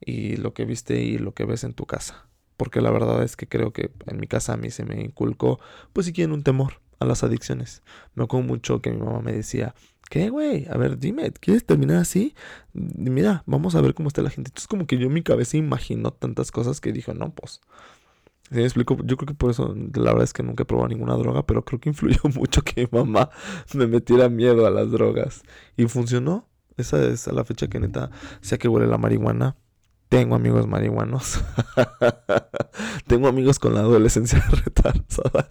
Y 0.00 0.36
lo 0.36 0.54
que 0.54 0.64
viste 0.64 1.00
y 1.02 1.18
lo 1.18 1.34
que 1.34 1.44
ves 1.44 1.64
en 1.64 1.74
tu 1.74 1.86
casa. 1.86 2.26
porque 2.56 2.80
la 2.80 2.90
verdad 2.90 3.22
es 3.22 3.36
que 3.36 3.48
creo 3.48 3.72
que 3.72 3.90
en 4.06 4.18
mi 4.18 4.26
casa 4.26 4.54
a 4.54 4.56
mí 4.56 4.70
se 4.70 4.84
me 4.84 5.00
inculcó, 5.00 5.60
pues 5.92 6.06
si 6.06 6.12
quieren, 6.12 6.32
un 6.32 6.42
temor 6.42 6.80
a 6.98 7.04
las 7.04 7.22
adicciones. 7.22 7.82
Me 8.14 8.24
acuerdo 8.24 8.46
mucho 8.46 8.80
que 8.80 8.90
mi 8.90 8.98
mamá 8.98 9.20
me 9.20 9.32
decía, 9.32 9.74
¿qué, 10.10 10.30
güey? 10.30 10.66
A 10.70 10.76
ver, 10.78 10.98
dime, 10.98 11.30
¿quieres 11.32 11.64
terminar 11.66 11.98
así? 11.98 12.34
Mira, 12.72 13.42
vamos 13.46 13.74
a 13.74 13.80
ver 13.80 13.94
cómo 13.94 14.08
está 14.08 14.22
la 14.22 14.30
gente. 14.30 14.48
Entonces 14.50 14.68
como 14.68 14.86
que 14.86 14.98
yo 14.98 15.06
en 15.08 15.14
mi 15.14 15.22
cabeza 15.22 15.56
imaginó 15.56 16.12
tantas 16.12 16.50
cosas 16.50 16.80
que 16.80 16.92
dijo, 16.92 17.14
no, 17.14 17.34
pues... 17.34 17.60
¿Sí 18.50 18.56
me 18.56 18.64
explico? 18.64 18.96
Yo 19.04 19.16
creo 19.16 19.26
que 19.26 19.34
por 19.34 19.50
eso, 19.50 19.74
la 19.94 20.12
verdad 20.12 20.24
es 20.24 20.32
que 20.32 20.42
nunca 20.42 20.62
he 20.62 20.66
probado 20.66 20.88
ninguna 20.88 21.14
droga, 21.14 21.44
pero 21.44 21.64
creo 21.64 21.80
que 21.80 21.88
influyó 21.88 22.20
mucho 22.34 22.62
que 22.62 22.88
mi 22.90 22.98
mamá 22.98 23.30
me 23.74 23.86
metiera 23.86 24.28
miedo 24.28 24.66
a 24.66 24.70
las 24.70 24.90
drogas. 24.90 25.42
Y 25.76 25.86
funcionó. 25.86 26.48
Esa 26.76 27.02
es 27.02 27.26
la 27.28 27.42
fecha 27.42 27.68
que 27.68 27.80
neta, 27.80 28.10
sea 28.42 28.58
que 28.58 28.68
huele 28.68 28.86
la 28.86 28.98
marihuana, 28.98 29.56
tengo 30.08 30.36
amigos 30.36 30.66
marihuanos. 30.68 31.40
Tengo 33.08 33.26
amigos 33.26 33.58
con 33.58 33.74
la 33.74 33.80
adolescencia 33.80 34.40
retardada. 34.64 35.48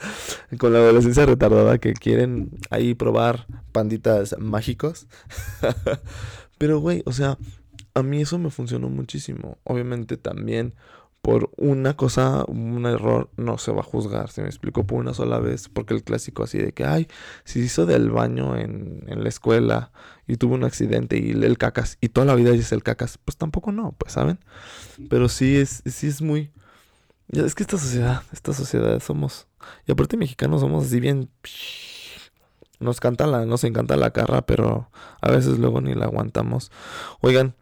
Con 0.58 0.72
la 0.72 0.80
adolescencia 0.80 1.26
retardada 1.26 1.78
que 1.78 1.94
quieren 1.94 2.52
ahí 2.70 2.96
probar 2.96 3.48
panditas 3.74 4.36
mágicos. 4.40 5.08
Pero, 6.58 6.80
güey, 6.80 7.04
o 7.06 7.12
sea, 7.12 7.38
a 7.94 8.04
mí 8.04 8.22
eso 8.22 8.40
me 8.40 8.50
funcionó 8.50 8.90
muchísimo. 8.90 9.58
Obviamente 9.66 10.16
también 10.16 10.74
por 11.26 11.50
una 11.58 11.98
cosa, 11.98 12.46
un 12.48 12.86
error, 12.86 13.32
no 13.36 13.58
se 13.58 13.72
va 13.72 13.80
a 13.80 13.84
juzgar, 13.84 14.30
se 14.30 14.44
me 14.44 14.48
explicó 14.48 14.86
por 14.86 15.00
una 15.00 15.16
sola 15.16 15.40
vez, 15.40 15.70
porque 15.70 15.96
el 15.96 16.04
clásico 16.04 16.44
así 16.44 16.60
de 16.60 16.72
que, 16.72 16.86
ay, 16.86 17.08
si 17.46 17.62
hizo 17.62 17.88
del 17.88 18.12
baño 18.12 18.56
en, 18.56 19.04
en 19.08 19.24
la 19.24 19.30
escuela 19.30 19.92
y 20.28 20.38
tuvo 20.38 20.54
un 20.54 20.64
accidente 20.64 21.18
y 21.18 21.32
el 21.32 21.58
cacas 21.58 21.98
y 22.00 22.10
toda 22.10 22.28
la 22.28 22.36
vida 22.36 22.52
es 22.52 22.72
el 22.72 22.84
cacas, 22.84 23.18
pues 23.26 23.38
tampoco 23.38 23.72
no, 23.72 23.94
pues, 23.98 24.14
¿saben? 24.14 24.38
Pero 25.10 25.28
sí 25.28 25.56
es, 25.56 25.82
sí 25.88 26.06
es 26.06 26.22
muy... 26.22 26.52
Es 27.30 27.56
que 27.56 27.64
esta 27.64 27.80
sociedad, 27.80 28.22
esta 28.32 28.54
sociedad 28.54 29.00
somos... 29.00 29.48
Y 29.88 29.94
aparte 29.94 30.18
mexicanos 30.18 30.62
somos 30.62 30.86
así 30.86 31.00
bien... 31.00 31.32
Nos 32.80 33.00
canta 33.00 33.26
la, 33.26 33.48
nos 33.48 33.64
encanta 33.64 33.98
la 33.98 34.12
carra, 34.12 34.46
pero 34.46 34.92
a 35.22 35.32
veces 35.32 35.58
luego 35.58 35.82
ni 35.82 35.96
la 35.96 36.06
aguantamos. 36.06 36.72
Oigan, 37.22 37.56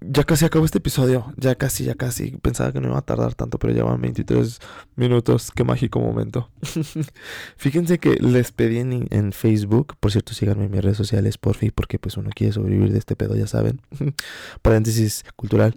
ya 0.00 0.24
casi 0.24 0.44
acabó 0.44 0.64
este 0.64 0.78
episodio. 0.78 1.32
Ya 1.36 1.54
casi, 1.54 1.84
ya 1.84 1.94
casi. 1.94 2.32
Pensaba 2.42 2.72
que 2.72 2.80
no 2.80 2.88
iba 2.88 2.98
a 2.98 3.02
tardar 3.02 3.34
tanto, 3.34 3.58
pero 3.58 3.72
ya 3.72 3.84
van 3.84 4.00
23 4.00 4.58
minutos. 4.96 5.50
Qué 5.54 5.64
mágico 5.64 6.00
momento. 6.00 6.50
Fíjense 7.56 7.98
que 7.98 8.14
les 8.14 8.52
pedí 8.52 8.78
en, 8.78 9.32
Facebook. 9.32 9.96
Por 10.00 10.12
cierto, 10.12 10.34
síganme 10.34 10.66
en 10.66 10.70
mis 10.70 10.82
redes 10.82 10.96
sociales, 10.96 11.38
por 11.38 11.56
fin, 11.56 11.72
porque 11.74 11.98
pues 11.98 12.16
uno 12.16 12.30
quiere 12.34 12.52
sobrevivir 12.52 12.92
de 12.92 12.98
este 12.98 13.16
pedo, 13.16 13.36
ya 13.36 13.46
saben. 13.46 13.80
Paréntesis 14.62 15.24
cultural. 15.36 15.76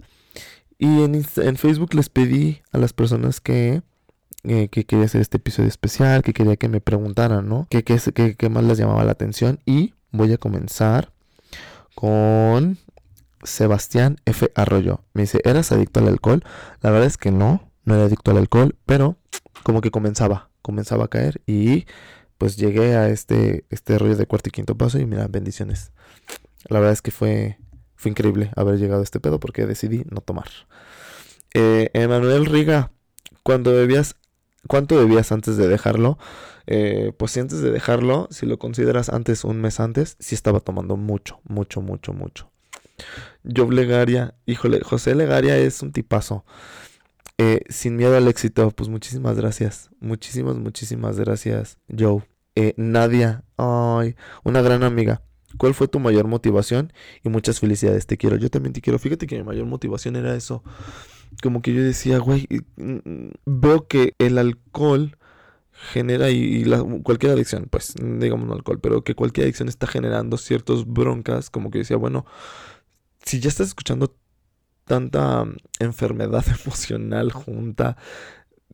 Y 0.78 1.02
en, 1.02 1.14
en, 1.14 1.56
Facebook 1.56 1.94
les 1.94 2.08
pedí 2.08 2.60
a 2.72 2.78
las 2.78 2.92
personas 2.92 3.40
que, 3.40 3.82
eh, 4.44 4.68
que 4.68 4.84
quería 4.84 5.04
hacer 5.04 5.20
este 5.20 5.36
episodio 5.36 5.68
especial, 5.68 6.22
que 6.22 6.32
quería 6.32 6.56
que 6.56 6.68
me 6.68 6.80
preguntaran, 6.80 7.48
¿no? 7.48 7.66
¿Qué, 7.70 7.84
qué, 7.84 7.98
qué, 8.14 8.34
qué 8.34 8.48
más 8.48 8.64
les 8.64 8.78
llamaba 8.78 9.04
la 9.04 9.12
atención? 9.12 9.60
Y 9.64 9.94
voy 10.10 10.32
a 10.32 10.38
comenzar 10.38 11.12
con 11.94 12.78
Sebastián 13.42 14.16
F. 14.24 14.50
Arroyo. 14.54 15.04
Me 15.14 15.22
dice, 15.22 15.40
¿eras 15.44 15.72
adicto 15.72 16.00
al 16.00 16.08
alcohol? 16.08 16.42
La 16.80 16.90
verdad 16.90 17.06
es 17.06 17.16
que 17.16 17.30
no, 17.30 17.70
no 17.84 17.94
era 17.94 18.04
adicto 18.04 18.30
al 18.30 18.38
alcohol, 18.38 18.76
pero 18.86 19.16
como 19.62 19.80
que 19.80 19.90
comenzaba, 19.90 20.50
comenzaba 20.62 21.04
a 21.04 21.08
caer 21.08 21.40
y 21.46 21.86
pues 22.38 22.56
llegué 22.56 22.96
a 22.96 23.08
este, 23.08 23.64
este 23.70 23.98
rollo 23.98 24.16
de 24.16 24.26
cuarto 24.26 24.48
y 24.48 24.52
quinto 24.52 24.76
paso 24.76 24.98
y 24.98 25.06
mira, 25.06 25.28
bendiciones. 25.28 25.92
La 26.68 26.78
verdad 26.78 26.92
es 26.92 27.02
que 27.02 27.10
fue, 27.10 27.58
fue 27.94 28.10
increíble 28.10 28.50
haber 28.56 28.78
llegado 28.78 29.00
a 29.00 29.04
este 29.04 29.20
pedo 29.20 29.38
porque 29.38 29.66
decidí 29.66 30.04
no 30.10 30.20
tomar. 30.20 30.48
Eh, 31.54 31.90
Emanuel 31.92 32.46
Riga, 32.46 32.92
cuando 33.42 33.72
bebías, 33.72 34.16
¿cuánto 34.68 34.96
bebías 34.96 35.32
antes 35.32 35.56
de 35.56 35.68
dejarlo? 35.68 36.18
Eh, 36.66 37.12
pues 37.16 37.32
si 37.32 37.40
antes 37.40 37.60
de 37.60 37.70
dejarlo, 37.70 38.28
si 38.30 38.46
lo 38.46 38.58
consideras 38.58 39.08
antes, 39.08 39.44
un 39.44 39.60
mes 39.60 39.80
antes, 39.80 40.16
sí 40.18 40.34
estaba 40.34 40.60
tomando 40.60 40.96
mucho, 40.96 41.40
mucho, 41.44 41.80
mucho, 41.80 42.12
mucho. 42.12 42.51
Job 43.44 43.72
Legaria, 43.72 44.34
híjole, 44.46 44.80
José 44.82 45.14
Legaria 45.14 45.56
es 45.56 45.82
un 45.82 45.92
tipazo. 45.92 46.44
Eh, 47.38 47.62
sin 47.68 47.96
miedo 47.96 48.16
al 48.16 48.28
éxito, 48.28 48.70
pues 48.70 48.88
muchísimas 48.88 49.36
gracias. 49.36 49.90
Muchísimas, 50.00 50.56
muchísimas 50.56 51.18
gracias, 51.18 51.78
Joe. 51.96 52.22
Eh, 52.54 52.74
Nadia, 52.76 53.44
ay, 53.56 54.14
una 54.44 54.62
gran 54.62 54.82
amiga. 54.82 55.22
¿Cuál 55.58 55.74
fue 55.74 55.88
tu 55.88 55.98
mayor 56.00 56.28
motivación? 56.28 56.92
Y 57.22 57.28
muchas 57.28 57.60
felicidades, 57.60 58.06
te 58.06 58.16
quiero. 58.16 58.36
Yo 58.36 58.50
también 58.50 58.72
te 58.72 58.80
quiero. 58.80 58.98
Fíjate 58.98 59.26
que 59.26 59.36
mi 59.36 59.42
mayor 59.42 59.66
motivación 59.66 60.16
era 60.16 60.34
eso. 60.34 60.62
Como 61.42 61.62
que 61.62 61.74
yo 61.74 61.82
decía, 61.82 62.18
güey, 62.18 62.46
mm, 62.76 62.92
mm, 63.04 63.30
veo 63.46 63.86
que 63.86 64.14
el 64.18 64.38
alcohol 64.38 65.16
genera 65.72 66.30
y, 66.30 66.64
cualquier 67.02 67.32
adicción, 67.32 67.66
pues 67.70 67.94
digamos 68.00 68.46
no 68.46 68.54
alcohol, 68.54 68.78
pero 68.80 69.02
que 69.02 69.14
cualquier 69.14 69.46
adicción 69.46 69.68
está 69.68 69.86
generando 69.86 70.36
ciertos 70.36 70.86
broncas, 70.86 71.50
como 71.50 71.70
que 71.70 71.78
decía, 71.78 71.96
bueno, 71.96 72.24
si 73.24 73.40
ya 73.40 73.48
estás 73.48 73.68
escuchando 73.68 74.14
tanta 74.84 75.44
enfermedad 75.78 76.44
emocional 76.64 77.32
junta, 77.32 77.96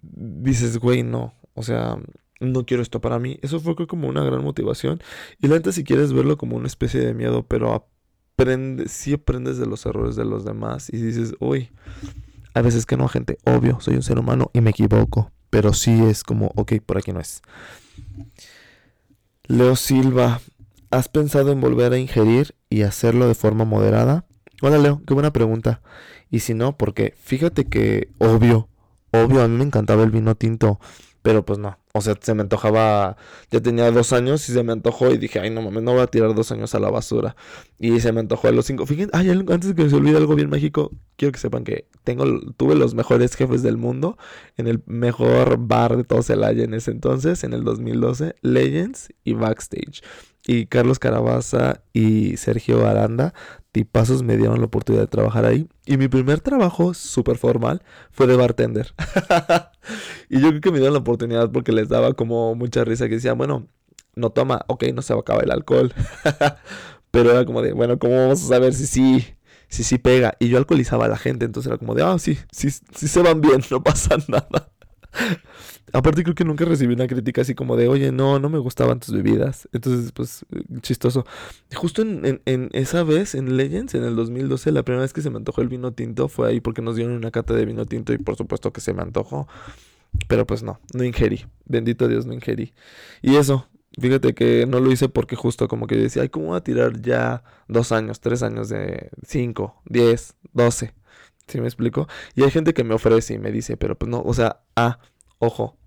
dices, 0.03 0.79
güey, 0.79 1.03
no, 1.03 1.35
o 1.55 1.63
sea, 1.63 1.99
no 2.41 2.65
quiero 2.65 2.83
esto 2.83 3.01
para 3.01 3.19
mí. 3.19 3.39
Eso 3.43 3.61
fue 3.61 3.75
como 3.87 4.09
una 4.09 4.25
gran 4.25 4.43
motivación. 4.43 5.01
Y 5.41 5.49
la 5.49 5.61
si 5.73 5.85
quieres 5.85 6.13
verlo 6.13 6.37
como 6.37 6.57
una 6.57 6.67
especie 6.67 7.01
de 7.01 7.15
miedo, 7.15 7.45
pero 7.47 7.75
aprende, 7.75 8.89
sí 8.89 9.15
aprendes 9.15 9.59
de 9.59 9.67
los 9.67 9.85
errores 9.87 10.17
de 10.17 10.25
los 10.25 10.45
demás 10.45 10.91
y 10.93 10.99
dices, 10.99 11.35
uy, 11.41 11.71
a 12.55 12.63
veces 12.63 12.87
que 12.87 12.97
no, 12.97 13.09
gente, 13.09 13.39
obvio, 13.45 13.81
soy 13.81 13.95
un 13.95 14.03
ser 14.03 14.19
humano 14.19 14.51
y 14.53 14.61
me 14.61 14.71
equivoco, 14.71 15.33
pero 15.51 15.73
sí 15.73 16.03
es 16.05 16.23
como, 16.23 16.53
ok, 16.55 16.75
por 16.85 16.99
aquí 16.99 17.13
no 17.13 17.21
es. 17.21 17.43
Leo 19.45 19.77
Silva, 19.77 20.41
¿has 20.91 21.09
pensado 21.09 21.53
en 21.53 21.61
volver 21.61 21.93
a 21.93 21.99
ingerir 21.99 22.55
y 22.71 22.83
hacerlo 22.83 23.27
de 23.27 23.35
forma 23.35 23.65
moderada? 23.65 24.28
Hola 24.61 24.79
Leo, 24.79 25.03
qué 25.07 25.15
buena 25.15 25.33
pregunta. 25.33 25.83
Y 26.31 26.41
si 26.41 26.53
no, 26.53 26.77
porque 26.77 27.15
fíjate 27.17 27.67
que 27.69 28.09
obvio, 28.19 28.69
obvio, 29.13 29.43
a 29.43 29.47
mí 29.47 29.57
me 29.57 29.63
encantaba 29.63 30.03
el 30.03 30.11
vino 30.11 30.35
tinto, 30.35 30.81
pero 31.23 31.47
pues 31.47 31.61
no, 31.61 31.79
o 31.93 32.01
sea, 32.01 32.17
se 32.21 32.35
me 32.35 32.43
antojaba, 32.43 33.17
ya 33.53 33.61
tenía 33.61 33.89
dos 33.93 34.13
años 34.13 34.49
y 34.49 34.53
se 34.53 34.65
me 34.65 34.73
antojó 34.73 35.13
y 35.13 35.19
dije, 35.19 35.39
ay 35.39 35.51
no 35.51 35.63
mames, 35.63 35.85
no 35.85 35.93
voy 35.93 36.01
a 36.01 36.09
tirar 36.09 36.35
dos 36.35 36.51
años 36.51 36.75
a 36.75 36.81
la 36.81 36.91
basura. 36.91 37.37
Y 37.79 38.01
se 38.01 38.11
me 38.11 38.19
antojó 38.19 38.49
a 38.49 38.51
los 38.51 38.67
cinco. 38.67 38.85
Fíjense, 38.85 39.13
ay, 39.15 39.31
antes 39.31 39.69
de 39.69 39.75
que 39.77 39.89
se 39.89 39.95
olvide 39.95 40.17
algo 40.17 40.35
bien 40.35 40.51
mágico, 40.51 40.91
quiero 41.15 41.31
que 41.31 41.39
sepan 41.39 41.63
que 41.63 41.87
tengo, 42.03 42.25
tuve 42.57 42.75
los 42.75 42.95
mejores 42.95 43.37
jefes 43.37 43.63
del 43.63 43.77
mundo 43.77 44.19
en 44.57 44.67
el 44.67 44.83
mejor 44.87 45.57
bar 45.59 45.97
de 45.97 46.03
todo 46.03 46.21
en 46.29 46.75
ese 46.75 46.91
entonces, 46.91 47.45
en 47.45 47.53
el 47.53 47.63
2012, 47.63 48.35
Legends 48.43 49.15
y 49.23 49.35
Backstage 49.35 50.03
y 50.49 50.67
Carlos 50.67 50.99
Carabaza 50.99 51.83
y 51.93 52.39
Sergio 52.39 52.87
Aranda, 52.87 53.35
tipazos, 53.73 54.23
me 54.23 54.37
dieron 54.37 54.59
la 54.59 54.67
oportunidad 54.67 55.05
de 55.05 55.09
trabajar 55.09 55.45
ahí. 55.45 55.69
Y 55.87 55.97
mi 55.97 56.09
primer 56.09 56.41
trabajo, 56.41 56.95
súper 56.95 57.39
formal, 57.39 57.83
fue 58.11 58.27
de 58.27 58.37
bartender. 58.37 58.95
y 60.29 60.41
yo 60.41 60.49
creo 60.49 60.61
que 60.61 60.71
me 60.71 60.79
dieron 60.79 60.95
la 60.95 61.01
oportunidad 61.01 61.51
porque 61.51 61.73
les 61.73 61.89
daba 61.89 62.13
como 62.15 62.55
mucha 62.55 62.85
risa 62.85 63.09
que 63.09 63.17
decían, 63.17 63.39
bueno, 63.39 63.69
no 64.15 64.31
toma, 64.31 64.65
ok, 64.69 64.85
no 64.95 65.03
se 65.03 65.15
va 65.15 65.21
a 65.21 65.23
acabar 65.23 65.45
el 65.45 65.51
alcohol. 65.51 65.93
Pero 67.11 67.31
era 67.31 67.45
como 67.45 67.63
de, 67.63 67.73
bueno, 67.73 67.99
¿cómo 67.99 68.17
vamos 68.17 68.43
a 68.43 68.49
saber 68.49 68.75
si 68.75 68.87
sí, 68.87 69.27
si 69.69 69.83
sí 69.85 69.99
pega? 69.99 70.35
Y 70.39 70.49
yo 70.49 70.59
alcoholizaba 70.59 71.07
a 71.07 71.09
la 71.09 71.17
gente, 71.17 71.45
entonces 71.45 71.71
era 71.71 71.79
como 71.79 71.95
de, 71.95 72.03
ah, 72.03 72.19
sí, 72.19 72.39
sí, 72.51 72.69
sí 72.71 73.09
se 73.09 73.23
van 73.23 73.41
bien, 73.41 73.63
no 73.71 73.83
pasa 73.83 74.17
nada. 74.29 74.71
Aparte 75.93 76.23
creo 76.23 76.35
que 76.35 76.45
nunca 76.45 76.65
recibí 76.65 76.95
una 76.95 77.07
crítica 77.07 77.43
así 77.43 77.55
como 77.55 77.77
de, 77.77 77.89
oye, 77.89 78.13
no, 78.13 78.39
no 78.39 78.49
me 78.49 78.59
gustaban 78.59 79.01
tus 79.01 79.15
bebidas. 79.15 79.69
Entonces, 79.73 80.13
pues, 80.13 80.45
chistoso. 80.83 81.25
Justo 81.75 82.03
en, 82.03 82.41
en, 82.45 82.69
esa 82.73 83.03
vez, 83.05 83.35
en 83.35 83.57
Legends, 83.57 83.95
en 83.95 84.05
el 84.05 84.17
2012, 84.17 84.73
la 84.73 84.83
primera 84.83 85.03
vez 85.03 85.13
que 85.13 85.23
se 85.23 85.31
me 85.31 85.37
antojó 85.37 85.63
el 85.63 85.69
vino 85.69 85.93
tinto 85.93 86.29
fue 86.29 86.49
ahí 86.49 86.61
porque 86.61 86.83
nos 86.83 86.97
dieron 86.97 87.15
una 87.15 87.31
cata 87.31 87.55
de 87.55 87.65
vino 87.65 87.87
tinto 87.87 88.13
y 88.13 88.19
por 88.19 88.37
supuesto 88.37 88.73
que 88.73 88.81
se 88.81 88.93
me 88.93 89.03
antojó. 89.03 89.49
Pero 90.27 90.47
pues 90.47 90.63
no, 90.63 90.81
no 90.95 91.05
ingerí. 91.05 91.47
Bendito 91.65 92.09
Dios, 92.09 92.27
no 92.27 92.33
ingerí. 92.33 92.75
Y 93.23 93.37
eso, 93.37 93.69
fíjate 93.99 94.35
que 94.35 94.67
no 94.67 94.81
lo 94.81 94.91
hice 94.91 95.09
porque 95.09 95.37
justo 95.37 95.69
como 95.69 95.87
que 95.87 95.97
decía, 95.97 96.23
ay, 96.23 96.29
¿cómo 96.29 96.47
voy 96.47 96.57
a 96.57 96.63
tirar 96.63 97.01
ya 97.01 97.45
dos 97.69 97.93
años, 97.93 98.21
tres 98.21 98.43
años 98.43 98.69
de 98.69 99.11
cinco, 99.27 99.83
diez, 99.87 100.35
doce? 100.53 100.95
¿Sí 101.47 101.61
me 101.61 101.67
explico? 101.67 102.09
Y 102.35 102.43
hay 102.43 102.51
gente 102.51 102.75
que 102.75 102.85
me 102.85 102.95
ofrece 102.95 103.35
y 103.35 103.39
me 103.39 103.51
dice, 103.51 103.77
pero 103.77 103.97
pues 103.99 104.11
no, 104.11 104.21
o 104.23 104.35
sea, 104.35 104.61
ah, 104.77 104.99
ojo, 105.39 105.78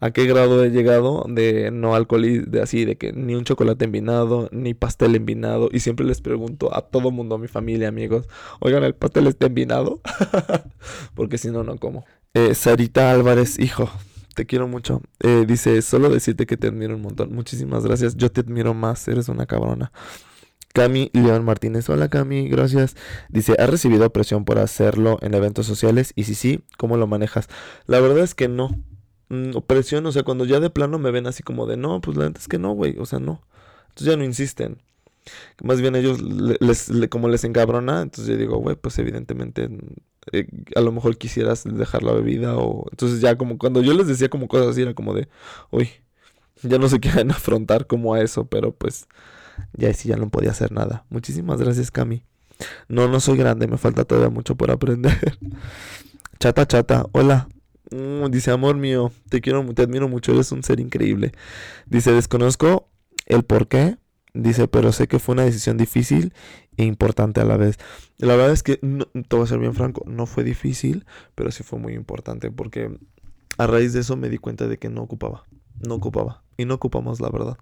a 0.00 0.10
qué 0.10 0.26
grado 0.26 0.64
he 0.64 0.70
llegado 0.70 1.24
de 1.28 1.70
no 1.70 1.94
alcohol 1.94 2.50
de 2.50 2.62
así, 2.62 2.84
de 2.84 2.96
que 2.96 3.12
ni 3.12 3.34
un 3.34 3.44
chocolate 3.44 3.84
envinado, 3.84 4.48
ni 4.52 4.74
pastel 4.74 5.14
envinado. 5.14 5.68
Y 5.72 5.80
siempre 5.80 6.06
les 6.06 6.20
pregunto 6.20 6.74
a 6.76 6.82
todo 6.82 7.10
mundo, 7.10 7.34
a 7.34 7.38
mi 7.38 7.48
familia, 7.48 7.88
amigos, 7.88 8.28
oigan, 8.60 8.84
¿el 8.84 8.94
pastel 8.94 9.26
está 9.26 9.46
envinado? 9.46 10.00
Porque 11.14 11.38
si 11.38 11.50
no, 11.50 11.64
no 11.64 11.76
como. 11.76 12.04
Eh, 12.34 12.54
Sarita 12.54 13.10
Álvarez, 13.10 13.58
hijo, 13.58 13.90
te 14.34 14.46
quiero 14.46 14.68
mucho. 14.68 15.02
Eh, 15.20 15.44
dice, 15.46 15.82
solo 15.82 16.08
decirte 16.08 16.46
que 16.46 16.56
te 16.56 16.68
admiro 16.68 16.96
un 16.96 17.02
montón. 17.02 17.32
Muchísimas 17.34 17.84
gracias. 17.84 18.16
Yo 18.16 18.30
te 18.30 18.40
admiro 18.40 18.74
más, 18.74 19.06
eres 19.08 19.28
una 19.28 19.46
cabrona. 19.46 19.92
Cami 20.72 21.10
León 21.12 21.44
Martínez. 21.44 21.88
Hola 21.90 22.08
Cami, 22.08 22.48
gracias. 22.48 22.96
Dice, 23.28 23.54
¿has 23.58 23.68
recibido 23.68 24.10
presión 24.10 24.44
por 24.44 24.58
hacerlo 24.58 25.18
en 25.20 25.34
eventos 25.34 25.66
sociales? 25.66 26.12
Y 26.16 26.24
si 26.24 26.34
sí, 26.34 26.64
¿cómo 26.78 26.96
lo 26.96 27.06
manejas? 27.06 27.48
La 27.86 28.00
verdad 28.00 28.24
es 28.24 28.34
que 28.34 28.48
no. 28.48 28.70
Mm, 29.32 29.56
presión, 29.66 30.04
o 30.04 30.12
sea, 30.12 30.24
cuando 30.24 30.44
ya 30.44 30.60
de 30.60 30.68
plano 30.68 30.98
me 30.98 31.10
ven 31.10 31.26
así 31.26 31.42
como 31.42 31.66
de, 31.66 31.78
no, 31.78 32.02
pues 32.02 32.18
la 32.18 32.24
verdad 32.24 32.38
es 32.38 32.48
que 32.48 32.58
no, 32.58 32.72
güey, 32.74 32.98
o 32.98 33.06
sea, 33.06 33.18
no. 33.18 33.40
Entonces 33.88 34.08
ya 34.08 34.16
no 34.18 34.24
insisten. 34.24 34.82
Más 35.62 35.80
bien 35.80 35.96
ellos, 35.96 36.20
les, 36.20 36.90
como 37.10 37.28
les 37.28 37.44
encabrona, 37.44 38.02
entonces 38.02 38.34
yo 38.34 38.36
digo, 38.38 38.58
güey, 38.58 38.76
pues 38.76 38.98
evidentemente 38.98 39.70
eh, 40.32 40.48
a 40.76 40.80
lo 40.82 40.92
mejor 40.92 41.16
quisieras 41.16 41.64
dejar 41.64 42.02
la 42.02 42.12
bebida 42.12 42.56
o... 42.58 42.86
Entonces 42.90 43.22
ya 43.22 43.38
como 43.38 43.56
cuando 43.58 43.80
yo 43.82 43.94
les 43.94 44.06
decía 44.06 44.28
como 44.28 44.48
cosas 44.48 44.68
así, 44.68 44.82
era 44.82 44.94
como 44.94 45.14
de, 45.14 45.28
uy, 45.70 45.88
ya 46.62 46.78
no 46.78 46.88
se 46.88 47.00
quieren 47.00 47.30
afrontar 47.30 47.86
como 47.86 48.14
a 48.14 48.20
eso, 48.20 48.46
pero 48.46 48.72
pues 48.74 49.08
ya 49.74 49.94
sí, 49.94 50.10
ya 50.10 50.16
no 50.16 50.30
podía 50.30 50.50
hacer 50.50 50.72
nada. 50.72 51.06
Muchísimas 51.10 51.60
gracias, 51.60 51.90
Cami. 51.90 52.24
No, 52.88 53.08
no 53.08 53.20
soy 53.20 53.38
grande, 53.38 53.66
me 53.66 53.78
falta 53.78 54.04
todavía 54.04 54.30
mucho 54.30 54.56
por 54.56 54.70
aprender. 54.70 55.38
chata, 56.40 56.66
chata, 56.66 57.06
hola. 57.12 57.48
Mm, 57.92 58.30
dice, 58.30 58.50
amor 58.50 58.76
mío, 58.76 59.12
te 59.28 59.40
quiero, 59.40 59.64
te 59.74 59.82
admiro 59.82 60.08
mucho, 60.08 60.32
eres 60.32 60.52
un 60.52 60.62
ser 60.62 60.80
increíble. 60.80 61.32
Dice, 61.86 62.12
desconozco 62.12 62.88
el 63.26 63.44
por 63.44 63.68
qué. 63.68 63.98
Dice, 64.34 64.66
pero 64.66 64.92
sé 64.92 65.08
que 65.08 65.18
fue 65.18 65.34
una 65.34 65.44
decisión 65.44 65.76
difícil 65.76 66.32
e 66.78 66.84
importante 66.84 67.40
a 67.40 67.44
la 67.44 67.58
vez. 67.58 67.76
La 68.16 68.34
verdad 68.34 68.52
es 68.52 68.62
que, 68.62 68.78
no, 68.80 69.04
te 69.04 69.36
voy 69.36 69.44
a 69.44 69.46
ser 69.46 69.58
bien 69.58 69.74
franco, 69.74 70.02
no 70.06 70.24
fue 70.24 70.42
difícil, 70.42 71.04
pero 71.34 71.50
sí 71.50 71.62
fue 71.62 71.78
muy 71.78 71.92
importante 71.92 72.50
porque 72.50 72.98
a 73.58 73.66
raíz 73.66 73.92
de 73.92 74.00
eso 74.00 74.16
me 74.16 74.30
di 74.30 74.38
cuenta 74.38 74.68
de 74.68 74.78
que 74.78 74.88
no 74.88 75.02
ocupaba 75.02 75.44
no 75.82 75.94
ocupaba. 75.94 76.42
Y 76.56 76.64
no 76.64 76.74
ocupamos, 76.74 77.20
la 77.20 77.30
verdad. 77.30 77.56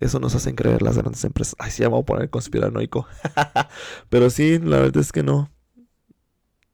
Eso 0.00 0.18
nos 0.18 0.34
hacen 0.34 0.54
creer 0.54 0.82
las 0.82 0.96
grandes 0.96 1.22
empresas. 1.24 1.54
Ay, 1.58 1.70
sí, 1.70 1.82
vamos 1.82 2.00
a 2.00 2.06
poner 2.06 2.30
conspiranoico. 2.30 3.06
Pero 4.08 4.30
sí, 4.30 4.58
la 4.58 4.78
verdad 4.78 4.98
es 4.98 5.12
que 5.12 5.22
no. 5.22 5.50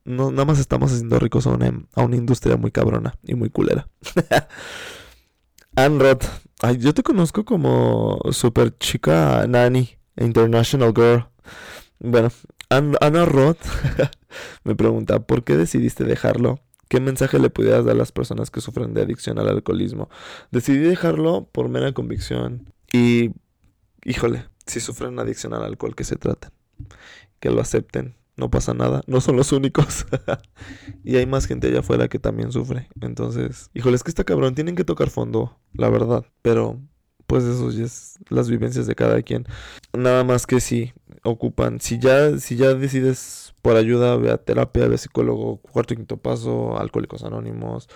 No 0.08 0.30
nada 0.30 0.44
más 0.46 0.58
estamos 0.58 0.92
haciendo 0.92 1.18
ricos 1.18 1.46
a 1.46 1.50
una, 1.50 2.16
industria 2.16 2.56
muy 2.56 2.70
cabrona 2.70 3.14
y 3.22 3.34
muy 3.34 3.50
culera. 3.50 3.88
Anne 5.76 5.98
Roth. 5.98 6.24
Ay, 6.60 6.78
yo 6.78 6.92
te 6.92 7.04
conozco 7.04 7.44
como 7.44 8.18
super 8.32 8.76
chica 8.78 9.46
nani, 9.46 9.90
international 10.16 10.92
girl. 10.94 11.28
Bueno, 12.00 12.30
Anna 12.68 13.24
Roth 13.24 13.60
me 14.64 14.74
pregunta, 14.74 15.20
¿por 15.20 15.44
qué 15.44 15.56
decidiste 15.56 16.04
dejarlo? 16.04 16.60
¿Qué 16.88 17.00
mensaje 17.00 17.38
le 17.38 17.50
pudieras 17.50 17.84
dar 17.84 17.94
a 17.94 17.98
las 17.98 18.12
personas 18.12 18.50
que 18.50 18.60
sufren 18.60 18.94
de 18.94 19.02
adicción 19.02 19.38
al 19.38 19.48
alcoholismo? 19.48 20.08
Decidí 20.50 20.78
dejarlo 20.78 21.48
por 21.52 21.68
mera 21.68 21.92
convicción. 21.92 22.72
Y, 22.92 23.32
híjole, 24.04 24.46
si 24.66 24.80
sufren 24.80 25.18
adicción 25.18 25.54
al 25.54 25.64
alcohol, 25.64 25.94
que 25.94 26.04
se 26.04 26.16
traten. 26.16 26.50
Que 27.40 27.50
lo 27.50 27.60
acepten. 27.60 28.17
No 28.38 28.50
pasa 28.50 28.72
nada. 28.72 29.02
No 29.08 29.20
son 29.20 29.36
los 29.36 29.50
únicos. 29.52 30.06
y 31.04 31.16
hay 31.16 31.26
más 31.26 31.46
gente 31.46 31.66
allá 31.66 31.80
afuera 31.80 32.08
que 32.08 32.20
también 32.20 32.52
sufre. 32.52 32.88
Entonces, 33.00 33.68
híjole, 33.74 33.96
es 33.96 34.04
que 34.04 34.10
está 34.10 34.22
cabrón. 34.22 34.54
Tienen 34.54 34.76
que 34.76 34.84
tocar 34.84 35.10
fondo, 35.10 35.58
la 35.74 35.90
verdad. 35.90 36.24
Pero, 36.40 36.80
pues 37.26 37.42
eso 37.42 37.70
ya 37.72 37.84
es 37.84 38.18
las 38.28 38.48
vivencias 38.48 38.86
de 38.86 38.94
cada 38.94 39.20
quien. 39.22 39.44
Nada 39.92 40.22
más 40.22 40.46
que 40.46 40.60
si 40.60 40.92
ocupan. 41.24 41.80
Si 41.80 41.98
ya, 41.98 42.38
si 42.38 42.54
ya 42.54 42.74
decides 42.74 43.54
por 43.60 43.74
ayuda, 43.76 44.16
ve 44.16 44.30
a 44.30 44.38
terapia, 44.38 44.86
ve 44.86 44.94
a 44.94 44.98
psicólogo, 44.98 45.56
cuarto 45.58 45.94
y 45.94 45.96
quinto 45.96 46.18
paso, 46.18 46.78
alcohólicos 46.78 47.24
anónimos, 47.24 47.88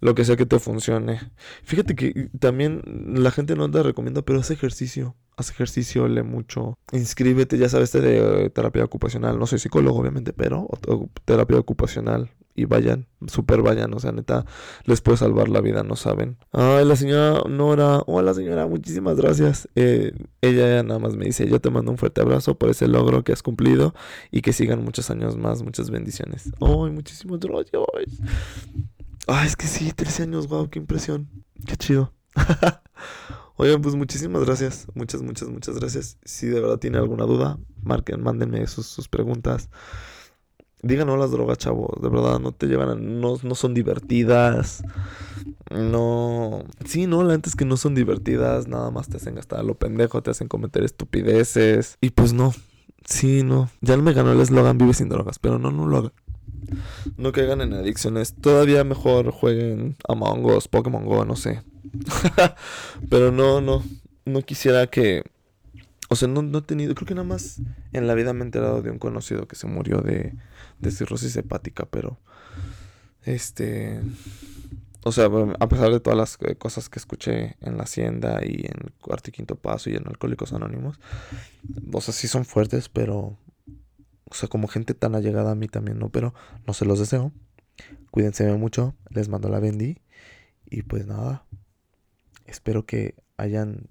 lo 0.00 0.14
que 0.14 0.24
sea 0.24 0.36
que 0.36 0.46
te 0.46 0.60
funcione. 0.60 1.20
Fíjate 1.64 1.96
que 1.96 2.30
también 2.38 2.82
la 3.16 3.32
gente 3.32 3.56
no 3.56 3.68
te 3.68 3.82
recomienda, 3.82 4.22
pero 4.22 4.38
haz 4.38 4.52
ejercicio. 4.52 5.16
Haz 5.38 5.50
ejercicio, 5.50 6.08
lee 6.08 6.24
mucho. 6.24 6.80
Inscríbete, 6.90 7.58
ya 7.58 7.68
sabes, 7.68 7.92
de 7.92 8.46
eh, 8.46 8.50
terapia 8.50 8.84
ocupacional. 8.84 9.38
No 9.38 9.46
soy 9.46 9.60
psicólogo, 9.60 10.00
obviamente, 10.00 10.32
pero 10.32 10.66
terapia 11.24 11.60
ocupacional 11.60 12.28
y 12.56 12.64
vayan, 12.64 13.06
super 13.28 13.62
vayan, 13.62 13.94
o 13.94 14.00
sea, 14.00 14.10
neta, 14.10 14.44
les 14.84 15.00
puede 15.00 15.16
salvar 15.16 15.48
la 15.48 15.60
vida, 15.60 15.84
no 15.84 15.94
saben. 15.94 16.38
Ay, 16.50 16.84
la 16.84 16.96
señora 16.96 17.42
Nora, 17.48 18.02
hola 18.06 18.34
señora, 18.34 18.66
muchísimas 18.66 19.16
gracias. 19.16 19.68
Eh, 19.76 20.10
ella 20.40 20.82
nada 20.82 20.98
más 20.98 21.14
me 21.14 21.26
dice, 21.26 21.48
yo 21.48 21.60
te 21.60 21.70
mando 21.70 21.92
un 21.92 21.98
fuerte 21.98 22.20
abrazo 22.20 22.58
por 22.58 22.70
ese 22.70 22.88
logro 22.88 23.22
que 23.22 23.32
has 23.32 23.44
cumplido 23.44 23.94
y 24.32 24.40
que 24.40 24.52
sigan 24.52 24.84
muchos 24.84 25.08
años 25.08 25.36
más, 25.36 25.62
muchas 25.62 25.90
bendiciones. 25.90 26.50
Ay, 26.60 26.90
muchísimas 26.90 27.38
gracias. 27.38 27.80
Ay, 29.28 29.46
es 29.46 29.54
que 29.54 29.68
sí, 29.68 29.92
13 29.92 30.24
años, 30.24 30.48
wow, 30.48 30.68
qué 30.68 30.80
impresión, 30.80 31.28
qué 31.64 31.76
chido. 31.76 32.12
Oigan, 33.60 33.82
pues 33.82 33.96
muchísimas 33.96 34.44
gracias, 34.44 34.86
muchas, 34.94 35.20
muchas, 35.20 35.48
muchas 35.48 35.74
gracias. 35.80 36.16
Si 36.24 36.46
de 36.46 36.60
verdad 36.60 36.78
tiene 36.78 36.98
alguna 36.98 37.24
duda, 37.24 37.58
marquen, 37.82 38.22
mándenme 38.22 38.64
sus, 38.68 38.86
sus 38.86 39.08
preguntas. 39.08 39.68
Digan 40.80 41.08
no 41.08 41.16
las 41.16 41.32
drogas, 41.32 41.58
chavos. 41.58 42.00
De 42.00 42.08
verdad, 42.08 42.38
no 42.38 42.52
te 42.52 42.68
llevan 42.68 42.88
a, 42.88 42.94
no, 42.94 43.34
no 43.42 43.54
son 43.56 43.74
divertidas. 43.74 44.84
No. 45.72 46.62
Sí, 46.84 47.08
no, 47.08 47.24
la 47.24 47.32
gente 47.32 47.48
es 47.48 47.56
que 47.56 47.64
no 47.64 47.76
son 47.76 47.96
divertidas. 47.96 48.68
Nada 48.68 48.92
más 48.92 49.08
te 49.08 49.16
hacen 49.16 49.34
gastar 49.34 49.64
lo 49.64 49.74
pendejo, 49.74 50.22
te 50.22 50.30
hacen 50.30 50.46
cometer 50.46 50.84
estupideces. 50.84 51.98
Y 52.00 52.10
pues 52.10 52.32
no. 52.32 52.54
Sí, 53.04 53.42
no. 53.42 53.70
Ya 53.80 53.96
no 53.96 54.04
me 54.04 54.12
ganó 54.12 54.30
el 54.30 54.40
eslogan 54.40 54.78
vive 54.78 54.94
sin 54.94 55.08
drogas. 55.08 55.40
Pero 55.40 55.58
no, 55.58 55.72
no 55.72 55.88
lo 55.88 55.96
hagan. 55.98 56.12
No 57.16 57.32
caigan 57.32 57.60
en 57.60 57.72
adicciones. 57.72 58.34
Todavía 58.34 58.84
mejor 58.84 59.32
jueguen 59.32 59.96
Among 60.08 60.44
Us, 60.44 60.68
Pokémon 60.68 61.04
Go, 61.04 61.24
no 61.24 61.34
sé. 61.34 61.64
pero 63.10 63.32
no, 63.32 63.60
no. 63.60 63.82
No 64.24 64.42
quisiera 64.42 64.86
que 64.88 65.24
o 66.10 66.16
sea, 66.16 66.26
no, 66.26 66.42
no, 66.42 66.58
he 66.58 66.62
tenido, 66.62 66.94
creo 66.94 67.06
que 67.06 67.14
nada 67.14 67.26
más 67.26 67.60
en 67.92 68.06
la 68.06 68.14
vida 68.14 68.32
me 68.32 68.40
he 68.40 68.44
enterado 68.44 68.80
de 68.80 68.90
un 68.90 68.98
conocido 68.98 69.46
que 69.46 69.56
se 69.56 69.66
murió 69.66 70.00
de, 70.00 70.34
de 70.78 70.90
cirrosis 70.90 71.36
hepática, 71.36 71.86
pero 71.90 72.18
este, 73.24 74.00
o 75.04 75.12
sea, 75.12 75.28
a 75.60 75.68
pesar 75.68 75.90
de 75.90 76.00
todas 76.00 76.16
las 76.16 76.38
eh, 76.40 76.56
cosas 76.56 76.88
que 76.88 76.98
escuché 76.98 77.56
en 77.60 77.76
la 77.76 77.82
hacienda 77.82 78.40
y 78.42 78.66
en 78.66 78.92
cuarto 79.02 79.28
y 79.28 79.32
quinto 79.32 79.56
paso 79.56 79.90
y 79.90 79.96
en 79.96 80.08
Alcohólicos 80.08 80.54
Anónimos, 80.54 80.98
o 81.92 82.00
sea, 82.00 82.14
sí 82.14 82.26
son 82.26 82.46
fuertes, 82.46 82.88
pero, 82.88 83.36
o 84.24 84.34
sea, 84.34 84.48
como 84.48 84.66
gente 84.66 84.94
tan 84.94 85.14
allegada 85.14 85.52
a 85.52 85.56
mí 85.56 85.68
también, 85.68 85.98
¿no? 85.98 86.08
Pero 86.08 86.32
no 86.66 86.72
se 86.72 86.86
los 86.86 86.98
deseo. 86.98 87.32
Cuídense 88.10 88.50
mucho, 88.54 88.94
les 89.10 89.28
mando 89.28 89.50
la 89.50 89.60
bendy 89.60 89.98
y 90.70 90.82
pues 90.82 91.06
nada, 91.06 91.44
espero 92.48 92.84
que 92.84 93.14
hayan 93.36 93.88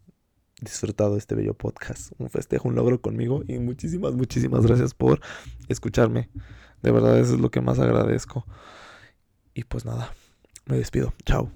disfrutado 0.61 1.17
este 1.17 1.35
bello 1.35 1.53
podcast. 1.53 2.11
Un 2.17 2.29
festejo, 2.29 2.67
un 2.67 2.75
logro 2.75 3.01
conmigo 3.01 3.43
y 3.47 3.59
muchísimas, 3.59 4.13
muchísimas 4.13 4.65
gracias 4.65 4.93
por 4.93 5.21
escucharme. 5.67 6.29
De 6.81 6.91
verdad, 6.91 7.19
eso 7.19 7.35
es 7.35 7.39
lo 7.39 7.51
que 7.51 7.61
más 7.61 7.79
agradezco. 7.79 8.45
Y 9.53 9.63
pues 9.63 9.85
nada, 9.85 10.13
me 10.65 10.77
despido. 10.77 11.13
Chao. 11.25 11.51